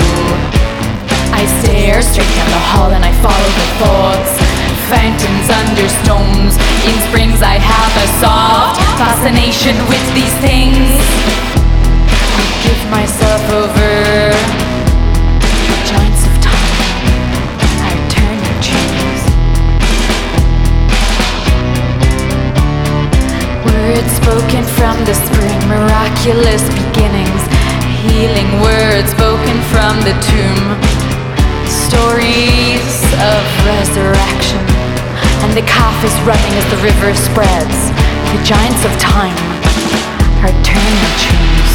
I 1.35 1.47
stare 1.64 2.01
straight 2.01 2.33
down 2.37 2.49
the 2.49 2.64
hall 2.70 2.91
and 2.93 3.05
I 3.05 3.11
follow 3.20 3.51
the 3.59 3.66
thoughts. 3.83 4.51
Fountains 4.93 5.49
under 5.49 5.88
stones. 6.05 6.53
In 6.84 6.95
springs, 7.09 7.40
I 7.40 7.57
have 7.57 7.93
a 7.97 8.07
soft 8.20 8.76
fascination 9.01 9.72
with 9.88 10.05
these 10.12 10.34
things. 10.45 11.01
I 12.36 12.45
give 12.61 12.82
myself 12.93 13.40
over. 13.57 14.36
Giants 15.88 16.28
of 16.28 16.34
time, 16.45 16.76
I 17.88 17.93
turn 18.12 18.36
your 18.36 18.59
chains. 18.61 19.20
Words 23.64 24.12
spoken 24.20 24.62
from 24.76 24.97
the 25.09 25.16
spring, 25.16 25.61
miraculous 25.72 26.68
beginnings. 26.68 27.43
Healing 28.05 28.61
words 28.61 29.09
spoken 29.16 29.57
from 29.72 29.97
the 30.05 30.12
tomb 30.20 30.76
stories 31.88 32.93
of 33.24 33.40
resurrection. 33.64 34.72
And 35.53 35.61
the 35.61 35.68
calf 35.68 36.03
is 36.03 36.14
running 36.22 36.55
as 36.57 36.64
the 36.70 36.78
river 36.78 37.14
spreads. 37.14 37.90
The 38.32 38.42
giants 38.42 38.86
of 38.86 38.92
time 38.98 39.36
are 40.40 40.62
turning 40.64 40.96
trees. 41.20 41.72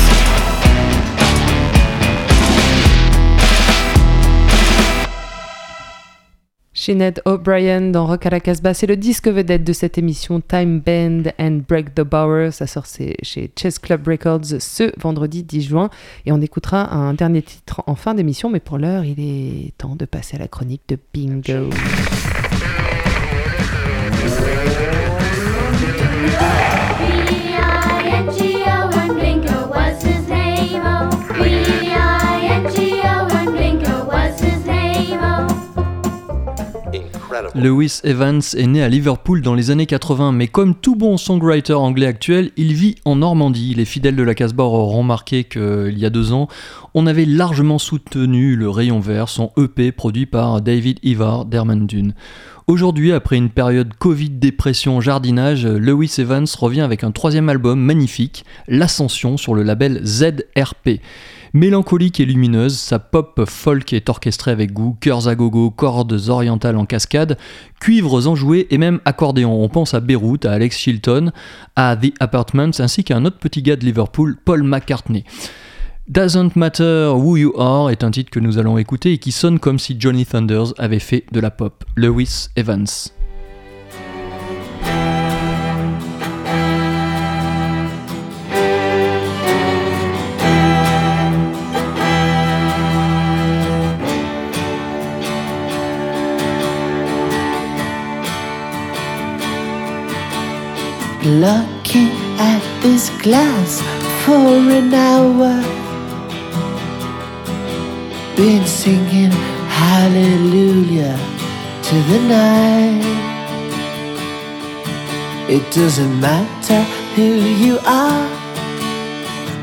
Sinead 6.74 7.22
O'Brien 7.26 7.92
dans 7.92 8.08
Rock 8.08 8.26
à 8.26 8.32
la 8.32 8.40
Casbah, 8.40 8.74
c'est 8.74 8.88
le 8.88 8.98
disque 8.98 9.28
vedette 9.28 9.64
de 9.64 9.74
cette 9.74 10.00
émission 10.00 10.42
Time 10.42 10.80
Band 10.80 11.30
and 11.38 11.60
Break 11.68 11.94
the 11.94 12.02
Bower. 12.02 12.50
Ça 12.50 12.66
sort 12.66 12.88
chez 12.88 13.52
Chess 13.56 13.78
Club 13.78 14.08
Records 14.08 14.60
ce 14.60 14.92
vendredi 15.00 15.44
10 15.44 15.62
juin. 15.62 15.92
Et 16.26 16.32
on 16.32 16.42
écoutera 16.42 16.96
un 16.96 17.14
dernier 17.14 17.44
titre 17.44 17.84
en 17.86 17.94
fin 17.94 18.16
d'émission, 18.16 18.50
mais 18.50 18.60
pour 18.60 18.80
l'heure, 18.80 19.04
il 19.06 19.20
est 19.20 19.78
temps 19.78 19.96
de 19.96 20.06
passer 20.06 20.38
à 20.38 20.40
la 20.40 20.48
chronique 20.48 20.82
de. 20.88 20.98
B-I-N-G-O 21.14 21.70
Lewis 37.58 38.02
Evans 38.04 38.42
est 38.56 38.68
né 38.68 38.84
à 38.84 38.88
Liverpool 38.88 39.42
dans 39.42 39.56
les 39.56 39.72
années 39.72 39.88
80, 39.88 40.32
mais 40.32 40.48
comme 40.48 40.76
tout 40.76 40.96
bon 40.96 41.18
songwriter 41.18 41.74
anglais 41.74 42.06
actuel, 42.06 42.52
il 42.56 42.74
vit 42.74 42.98
en 43.04 43.16
Normandie. 43.16 43.74
Les 43.74 43.86
fidèles 43.86 44.16
de 44.16 44.22
la 44.22 44.36
Casbah 44.36 44.66
auront 44.66 45.00
remarqué 45.00 45.44
qu'il 45.44 45.98
y 45.98 46.06
a 46.06 46.12
deux 46.12 46.34
ans, 46.34 46.48
on 46.94 47.08
avait 47.08 47.26
largement 47.26 47.80
soutenu 47.80 48.56
le 48.56 48.70
Rayon 48.70 49.00
Vert, 49.00 49.28
son 49.28 49.54
EP 49.58 49.92
produit 49.92 50.28
par 50.28 50.62
David 50.62 51.00
Ivar 51.02 51.46
d'Hermandune. 51.46 52.14
Aujourd'hui, 52.70 53.14
après 53.14 53.38
une 53.38 53.50
période 53.50 53.94
Covid, 53.98 54.30
dépression, 54.30 55.00
jardinage, 55.00 55.66
Lewis 55.66 56.16
Evans 56.18 56.46
revient 56.60 56.82
avec 56.82 57.06
un 57.06 57.12
troisième 57.12 57.48
album 57.48 57.80
magnifique, 57.80 58.44
L'Ascension, 58.68 59.38
sur 59.38 59.56
le 59.56 59.64
label 59.64 60.02
ZRP. 60.04 61.00
Mélancolique 61.54 62.20
et 62.20 62.26
lumineuse, 62.26 62.78
sa 62.78 63.00
pop 63.00 63.46
folk 63.48 63.94
est 63.94 64.10
orchestrée 64.10 64.52
avec 64.52 64.74
goût, 64.74 64.98
chœurs 65.00 65.30
à 65.30 65.36
gogo, 65.36 65.72
cordes 65.72 66.28
orientales 66.28 66.76
en 66.76 66.86
cascade, 66.86 67.38
cuivres 67.80 68.28
enjoués 68.28 68.68
et 68.70 68.78
même 68.78 69.00
accordéon. 69.06 69.64
On 69.64 69.70
pense 69.70 69.94
à 69.94 70.02
Beyrouth, 70.02 70.44
à 70.44 70.52
Alex 70.52 70.78
Chilton, 70.78 71.32
à 71.78 71.96
The 71.96 72.12
Apartments 72.20 72.80
ainsi 72.80 73.06
qu'à 73.06 73.16
un 73.16 73.24
autre 73.24 73.40
petit 73.40 73.62
gars 73.62 73.78
de 73.78 73.86
Liverpool, 73.86 74.36
Paul 74.44 74.64
McCartney. 74.64 75.24
Doesn't 76.10 76.56
Matter 76.56 77.12
Who 77.14 77.36
You 77.36 77.54
Are 77.60 77.92
est 77.92 78.02
un 78.02 78.12
titre 78.12 78.30
que 78.30 78.40
nous 78.40 78.58
allons 78.58 78.78
écouter 78.78 79.12
et 79.12 79.18
qui 79.18 79.34
sonne 79.34 79.60
comme 79.60 79.78
si 79.78 79.98
Johnny 80.00 80.26
Thunders 80.26 80.74
avait 80.78 81.00
fait 81.00 81.26
de 81.34 81.42
la 81.42 81.52
pop. 81.52 81.84
Lewis 81.98 82.48
Evans. 82.56 82.86
Looking 101.26 102.12
at 102.40 102.62
this 102.82 103.12
glass 103.22 103.82
for 104.24 104.38
an 104.38 104.94
hour. 104.94 105.87
Been 108.38 108.68
singing 108.68 109.32
hallelujah 109.68 111.18
to 111.82 111.96
the 112.10 112.20
night. 112.30 113.02
It 115.50 115.64
doesn't 115.74 116.20
matter 116.20 116.84
who 117.16 117.24
you 117.24 117.80
are, 117.84 118.30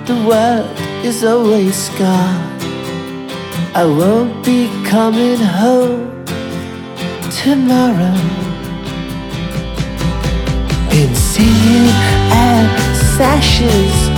the 0.07 0.17
world 0.27 0.77
is 1.05 1.23
always 1.23 1.77
scarred. 1.77 2.63
I 3.77 3.85
won't 3.85 4.45
be 4.45 4.69
coming 4.85 5.39
home 5.39 6.25
tomorrow. 7.31 8.19
Been 10.91 11.15
singing 11.15 11.91
at 12.33 12.67
Sasha's 13.17 14.09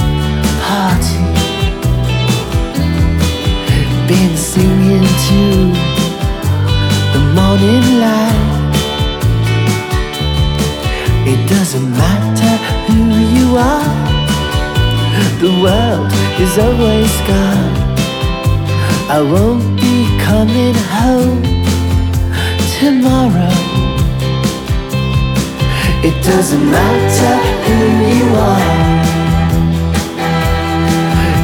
party. 0.63 1.36
Been 4.09 4.37
singing 4.37 5.03
to 5.03 5.43
the 7.13 7.23
morning 7.35 7.87
light. 7.99 8.73
It 11.27 11.49
doesn't 11.49 11.91
matter 11.91 12.55
who 12.87 13.01
you 13.37 13.57
are, 13.57 13.95
the 15.41 15.51
world 15.61 16.13
is 16.39 16.57
always 16.57 17.13
gone. 17.27 17.75
I 19.11 19.21
won't 19.23 19.77
be 19.81 20.07
coming 20.23 20.77
home 20.95 21.43
tomorrow. 22.79 23.57
It 26.09 26.17
doesn't 26.23 26.71
matter 26.71 27.35
who 27.65 27.79
you 28.15 28.27
are. 28.37 28.97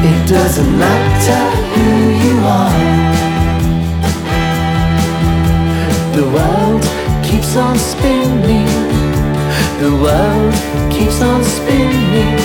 It 0.04 0.28
doesn't 0.28 0.78
matter 0.78 1.42
who 1.72 2.11
The 6.14 6.26
world 6.36 6.82
keeps 7.22 7.56
on 7.56 7.76
spinning. 7.76 8.66
The 9.80 9.92
world 10.04 10.54
keeps 10.90 11.20
on 11.20 11.44
spinning. 11.44 12.36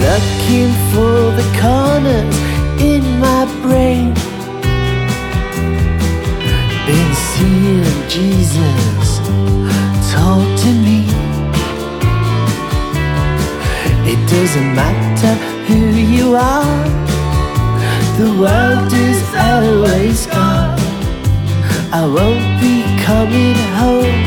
Looking 0.00 0.72
for 0.90 1.32
the 1.38 1.46
corners 1.60 2.36
in 2.80 3.02
my 3.20 3.44
brain. 3.62 4.14
Been 6.86 7.12
seeing 7.30 8.08
Jesus 8.08 9.08
talk 10.12 10.46
to 10.62 10.70
me. 10.86 11.00
It 14.12 14.20
doesn't 14.30 14.74
matter 14.74 15.34
who 15.66 15.80
you 16.14 16.36
are, 16.36 16.95
the 18.18 18.32
world 18.40 18.90
is 18.92 19.22
always 19.36 20.26
gone. 20.26 20.78
I 21.92 22.02
won't 22.16 22.48
be 22.62 22.82
coming 23.04 23.58
home 23.76 24.24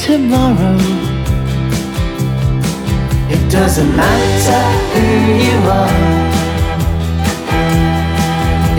tomorrow. 0.00 0.78
It 3.28 3.42
doesn't 3.52 3.94
matter 3.94 4.62
who 4.92 5.06
you 5.46 5.58
are. 5.82 6.24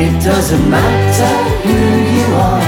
It 0.06 0.24
doesn't 0.24 0.68
matter 0.68 1.34
who 1.64 1.78
you 2.18 2.28
are. 2.50 2.66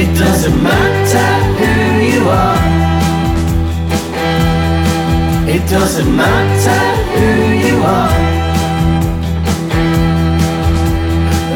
It 0.00 0.18
doesn't 0.18 0.62
matter 0.62 1.28
who 1.58 1.72
you 2.00 2.28
are. 2.30 2.73
It 5.64 5.70
doesn't 5.70 6.14
matter 6.14 6.82
who 7.16 7.30
you 7.66 7.76
are. 7.82 8.20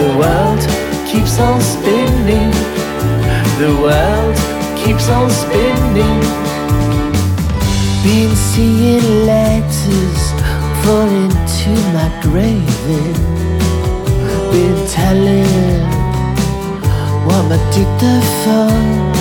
The 0.00 0.08
world 0.16 0.62
keeps 1.06 1.38
on 1.38 1.60
spinning. 1.60 2.50
The 3.60 3.72
world 3.84 4.36
keeps 4.78 5.10
on 5.10 5.28
spinning. 5.28 6.20
Been 8.02 8.34
seeing 8.34 9.26
letters 9.26 10.22
fall 10.82 11.10
into 11.24 11.70
my 11.92 12.08
grave. 12.22 13.18
Been 14.50 14.86
telling 14.88 15.84
what 17.26 17.42
my 17.50 17.60
dictaphone 17.76 19.12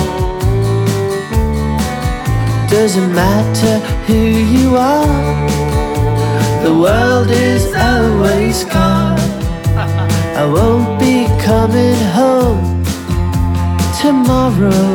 doesn't 2.70 3.12
matter 3.12 3.97
who 4.08 4.14
you 4.14 4.74
are. 4.74 5.48
The 6.64 6.72
world 6.72 7.30
is 7.30 7.64
always 7.74 8.64
gone. 8.64 9.20
I 10.42 10.44
won't 10.46 10.98
be 10.98 11.26
coming 11.48 12.00
home 12.16 12.82
tomorrow. 14.00 14.94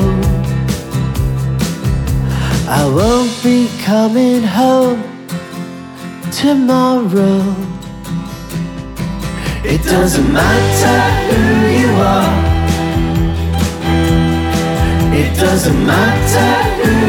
I 2.80 2.84
won't 2.98 3.34
be 3.44 3.70
coming 3.84 4.42
home 4.42 5.04
tomorrow. 6.32 7.42
It 9.64 9.84
doesn't 9.84 10.30
matter 10.34 11.00
who 11.28 11.42
you 11.80 11.90
are. 12.18 12.34
It 15.22 15.32
doesn't 15.38 15.86
matter 15.86 16.52
who 16.82 17.03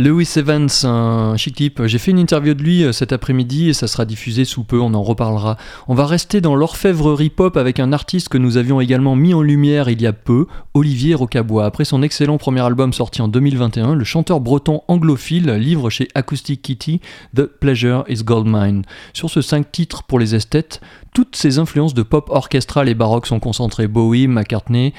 Lewis 0.00 0.32
Evans, 0.36 0.70
un 0.84 1.36
chic 1.36 1.56
type. 1.56 1.84
J'ai 1.84 1.98
fait 1.98 2.10
une 2.10 2.18
interview 2.18 2.54
de 2.54 2.62
lui 2.62 2.84
euh, 2.84 2.92
cet 2.92 3.12
après-midi 3.12 3.68
et 3.68 3.74
ça 3.74 3.86
sera 3.86 4.06
diffusé 4.06 4.46
sous 4.46 4.64
peu, 4.64 4.80
on 4.80 4.94
en 4.94 5.02
reparlera. 5.02 5.58
On 5.88 5.94
va 5.94 6.06
rester 6.06 6.40
dans 6.40 6.56
l'orfèvrerie 6.56 7.28
pop 7.28 7.58
avec 7.58 7.78
un 7.78 7.92
artiste 7.92 8.30
que 8.30 8.38
nous 8.38 8.56
avions 8.56 8.80
également 8.80 9.14
mis 9.14 9.34
en 9.34 9.42
lumière 9.42 9.90
il 9.90 10.00
y 10.00 10.06
a 10.06 10.14
peu, 10.14 10.46
Olivier 10.72 11.14
Rocabois. 11.14 11.66
Après 11.66 11.84
son 11.84 12.02
excellent 12.02 12.38
premier 12.38 12.62
album 12.62 12.94
sorti 12.94 13.20
en 13.20 13.28
2021, 13.28 13.94
le 13.94 14.04
chanteur 14.04 14.40
breton 14.40 14.80
anglophile 14.88 15.52
livre 15.52 15.90
chez 15.90 16.08
Acoustic 16.14 16.62
Kitty 16.62 17.02
The 17.36 17.42
Pleasure 17.42 18.04
is 18.08 18.24
Gold 18.24 18.46
Mine. 18.48 18.84
Sur 19.12 19.28
ce 19.28 19.42
5 19.42 19.70
titres 19.70 20.04
pour 20.04 20.18
les 20.18 20.34
esthètes, 20.34 20.80
toutes 21.12 21.36
ces 21.36 21.58
influences 21.58 21.92
de 21.92 22.02
pop 22.02 22.30
orchestral 22.30 22.88
et 22.88 22.94
baroque 22.94 23.26
sont 23.26 23.38
concentrées. 23.38 23.86
Bowie, 23.86 24.28
McCartney, 24.28 24.94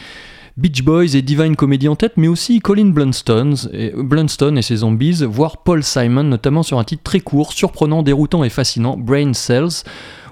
Beach 0.57 0.83
Boys 0.83 1.15
et 1.15 1.21
Divine 1.21 1.55
Comedy 1.55 1.87
en 1.87 1.95
tête, 1.95 2.13
mais 2.17 2.27
aussi 2.27 2.59
Colin 2.59 2.89
Blunstone 2.89 3.55
et, 3.73 4.61
ses 4.61 4.75
Zombies, 4.77 5.23
voire 5.25 5.63
Paul 5.63 5.83
Simon, 5.83 6.23
notamment 6.23 6.63
sur 6.63 6.77
un 6.79 6.83
titre 6.83 7.03
très 7.03 7.21
court, 7.21 7.53
surprenant, 7.53 8.03
déroutant 8.03 8.43
et 8.43 8.49
fascinant, 8.49 8.97
Brain 8.97 9.33
Cells, 9.33 9.83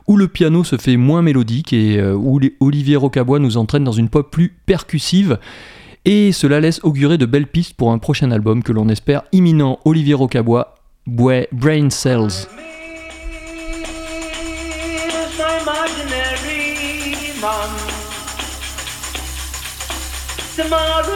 où 0.07 0.17
le 0.17 0.27
piano 0.27 0.63
se 0.63 0.77
fait 0.77 0.97
moins 0.97 1.21
mélodique 1.21 1.71
et 1.71 1.99
euh, 1.99 2.15
où 2.15 2.39
Olivier 2.59 2.95
Rocabois 2.95 3.39
nous 3.39 3.57
entraîne 3.57 3.83
dans 3.83 3.91
une 3.91 4.09
pop 4.09 4.29
plus 4.29 4.49
percussive. 4.65 5.37
Et 6.05 6.31
cela 6.31 6.59
laisse 6.59 6.79
augurer 6.83 7.17
de 7.17 7.25
belles 7.25 7.47
pistes 7.47 7.75
pour 7.75 7.91
un 7.91 7.99
prochain 7.99 8.31
album 8.31 8.63
que 8.63 8.71
l'on 8.71 8.89
espère 8.89 9.23
imminent. 9.31 9.79
Olivier 9.85 10.15
Rocabois, 10.15 10.75
Brain 11.05 11.89
Cells. 11.89 12.47
Tomorrow 20.59 21.15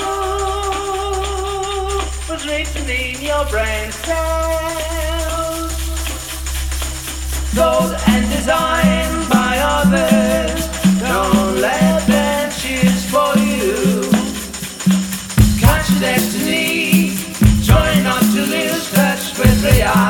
was 2.29 2.47
written 2.47 2.89
in 2.89 3.21
your 3.21 3.45
brain 3.47 3.91
cells. 3.91 5.73
Sold 7.51 7.93
and 8.07 8.31
designed 8.31 9.29
by 9.29 9.57
others. 9.59 10.65
Don't 10.97 11.57
let 11.59 12.07
them 12.07 12.51
choose 12.51 13.03
for 13.11 13.37
you. 13.37 14.01
Catch 15.59 15.89
your 15.89 15.99
destiny. 15.99 17.17
Try 17.65 18.01
not 18.01 18.21
to 18.21 18.45
lose 18.45 18.89
touch 18.91 19.37
with 19.37 19.61
reality. 19.61 20.02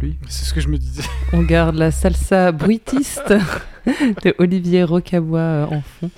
Pluie. 0.00 0.16
C'est 0.28 0.46
ce 0.46 0.54
que 0.54 0.60
je 0.60 0.68
me 0.68 0.78
disais. 0.78 1.02
On 1.34 1.42
garde 1.42 1.76
la 1.76 1.90
salsa 1.90 2.52
bruitiste 2.52 3.34
de 4.24 4.34
Olivier 4.38 4.82
Rocabois 4.82 5.38
euh, 5.38 5.66
en 5.66 5.82
fond. 5.82 6.10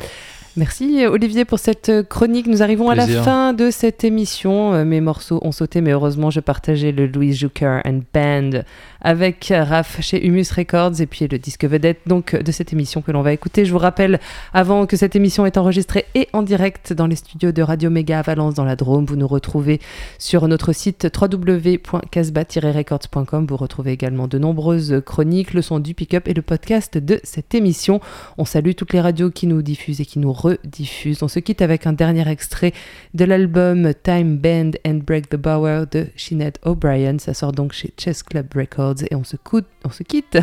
Merci 0.54 1.06
Olivier 1.06 1.46
pour 1.46 1.58
cette 1.58 1.90
chronique. 2.10 2.46
Nous 2.46 2.62
arrivons 2.62 2.90
à 2.90 2.94
la 2.94 3.06
fin 3.06 3.54
de 3.54 3.70
cette 3.70 4.04
émission. 4.04 4.74
Euh, 4.74 4.84
Mes 4.84 5.00
morceaux 5.00 5.40
ont 5.42 5.50
sauté, 5.50 5.80
mais 5.80 5.92
heureusement, 5.92 6.28
je 6.28 6.40
partageais 6.40 6.92
le 6.92 7.06
Louis 7.06 7.32
Jucker 7.32 7.80
and 7.86 8.00
Band 8.12 8.60
avec 9.00 9.50
Raph 9.50 10.02
chez 10.02 10.26
Humus 10.26 10.52
Records 10.52 11.00
et 11.00 11.06
puis 11.06 11.26
le 11.26 11.38
disque 11.38 11.64
vedette 11.64 12.00
donc 12.06 12.36
de 12.36 12.52
cette 12.52 12.74
émission 12.74 13.00
que 13.00 13.10
l'on 13.12 13.22
va 13.22 13.32
écouter. 13.32 13.64
Je 13.64 13.72
vous 13.72 13.78
rappelle, 13.78 14.20
avant 14.52 14.84
que 14.86 14.98
cette 14.98 15.16
émission 15.16 15.46
est 15.46 15.56
enregistrée 15.56 16.04
et 16.14 16.28
en 16.34 16.42
direct 16.42 16.92
dans 16.92 17.06
les 17.06 17.16
studios 17.16 17.52
de 17.52 17.62
Radio 17.62 17.88
Méga 17.88 18.18
à 18.18 18.22
Valence 18.22 18.52
dans 18.54 18.64
la 18.64 18.76
Drôme, 18.76 19.06
vous 19.06 19.16
nous 19.16 19.26
retrouvez 19.26 19.80
sur 20.18 20.46
notre 20.48 20.74
site 20.74 21.08
www.casba-records.com. 21.18 23.46
Vous 23.46 23.56
retrouvez 23.56 23.92
également 23.92 24.28
de 24.28 24.38
nombreuses 24.38 25.00
chroniques, 25.04 25.54
le 25.54 25.62
son 25.62 25.80
du 25.80 25.94
pick-up 25.94 26.28
et 26.28 26.34
le 26.34 26.42
podcast 26.42 26.98
de 26.98 27.20
cette 27.24 27.54
émission. 27.54 28.02
On 28.36 28.44
salue 28.44 28.72
toutes 28.76 28.92
les 28.92 29.00
radios 29.00 29.30
qui 29.30 29.46
nous 29.46 29.62
diffusent 29.62 30.02
et 30.02 30.06
qui 30.06 30.18
nous 30.18 30.34
rediffusent. 30.42 31.22
On 31.22 31.28
se 31.28 31.38
quitte 31.38 31.62
avec 31.62 31.86
un 31.86 31.92
dernier 31.92 32.28
extrait 32.28 32.72
de 33.14 33.24
l'album 33.24 33.92
Time 34.02 34.36
Bend 34.38 34.72
and 34.86 35.00
Break 35.06 35.28
the 35.30 35.36
Bower 35.36 35.84
de 35.90 36.06
Sinead 36.16 36.58
O'Brien. 36.64 37.18
Ça 37.18 37.34
sort 37.34 37.52
donc 37.52 37.72
chez 37.72 37.92
Chess 37.98 38.22
Club 38.22 38.46
Records 38.54 39.02
et 39.10 39.14
on 39.14 39.24
se, 39.24 39.36
coute- 39.36 39.66
on 39.84 39.90
se 39.90 40.02
quitte 40.02 40.38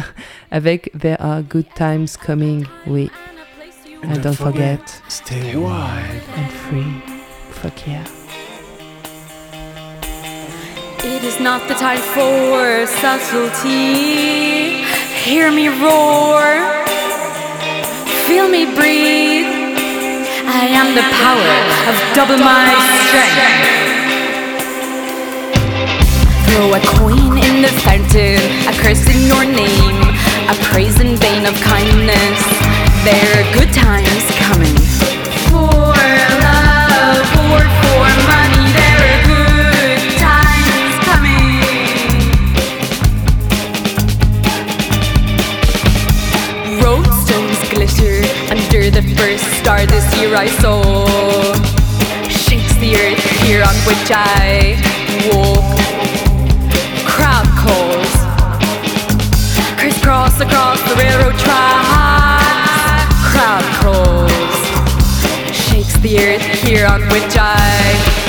avec 0.51 0.91
There 0.99 1.17
Are 1.19 1.41
Good 1.43 1.67
Times 1.75 2.07
Coming. 2.25 2.65
Oui. 2.87 3.09
And 4.03 4.17
don't 4.21 4.33
forget, 4.33 4.79
Stay 5.09 5.55
wild. 5.55 6.23
and 6.37 6.49
free. 6.69 6.85
Fuck 7.51 7.85
yeah. 7.85 8.03
It 11.03 11.23
is 11.23 11.39
not 11.41 11.67
the 11.67 11.73
time 11.75 11.99
for 12.13 12.85
subtlety. 13.01 14.83
Hear 15.25 15.51
me 15.51 15.67
roar, 15.67 16.85
feel 18.25 18.47
me 18.49 18.65
breathe. 18.75 19.38
I 20.51 20.65
am 20.65 20.95
the 20.95 21.05
power 21.21 21.53
of 21.85 21.95
double 22.15 22.37
my 22.41 22.73
strength. 23.05 23.37
Throw 26.49 26.73
a 26.73 26.81
coin 26.97 27.37
in 27.37 27.61
the 27.61 27.69
fountain, 27.85 28.41
a 28.65 28.73
curse 28.81 29.05
in 29.13 29.27
your 29.27 29.45
name, 29.45 30.01
a 30.49 30.55
praise 30.65 30.99
in 30.99 31.17
vain 31.17 31.45
of 31.45 31.53
kindness. 31.61 32.41
There 33.05 33.29
are 33.37 33.45
good 33.53 33.71
times 33.71 34.25
coming. 34.41 35.18
Star 49.69 49.85
this 49.85 50.07
year 50.19 50.35
I 50.35 50.47
saw. 50.47 51.05
Shakes 52.27 52.73
the 52.77 52.95
earth 52.95 53.23
here 53.43 53.61
on 53.61 53.75
which 53.85 54.09
I 54.09 54.81
walk. 55.29 55.77
Crowd 57.05 57.47
calls. 57.61 58.13
Crisscross 59.79 60.39
across 60.41 60.81
the 60.89 60.95
railroad 60.95 61.37
tracks. 61.37 63.13
Crowd 63.31 63.65
crawls. 63.79 64.55
Shakes 65.55 65.95
the 65.99 66.17
earth 66.17 66.47
here 66.63 66.87
on 66.87 67.01
which 67.13 67.35
I. 67.37 68.28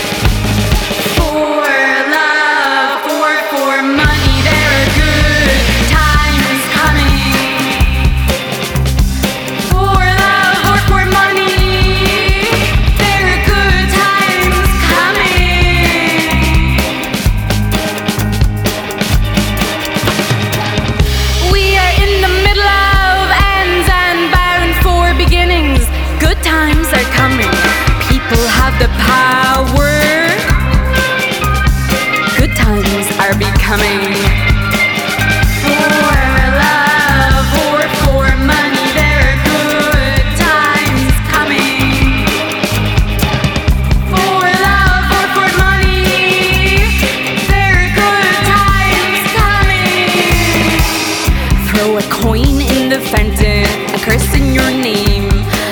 your 54.60 54.70
name, 54.82 55.28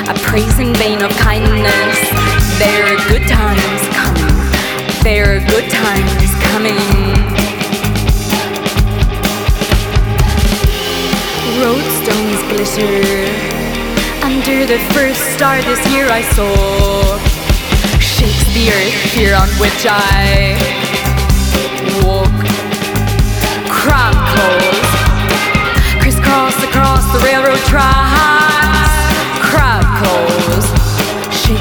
a 0.09 0.15
praising 0.25 0.73
vein 0.75 1.03
of 1.03 1.11
kindness. 1.19 1.99
There 2.59 2.85
are 2.89 2.99
good 3.09 3.25
times 3.29 3.83
coming. 3.93 4.37
There 5.03 5.37
are 5.37 5.41
good 5.53 5.69
times 5.71 6.31
coming. 6.49 6.81
Roadstones 11.61 12.41
glitter 12.49 13.59
under 14.25 14.65
the 14.65 14.79
first 14.95 15.23
star 15.35 15.61
this 15.63 15.83
year 15.93 16.09
I 16.09 16.23
saw. 16.37 17.19
Shakes 18.01 18.49
the 18.55 18.71
earth 18.71 18.99
here 19.13 19.35
on 19.35 19.49
which 19.61 19.85
I 19.89 20.57
walk. 22.03 22.39
Crab 23.69 24.17
calls 24.33 24.89
crisscross 26.01 26.57
across 26.65 27.05
the 27.13 27.21
railroad 27.25 27.61
track. 27.71 28.38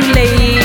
too 0.00 0.12
late. 0.12 0.57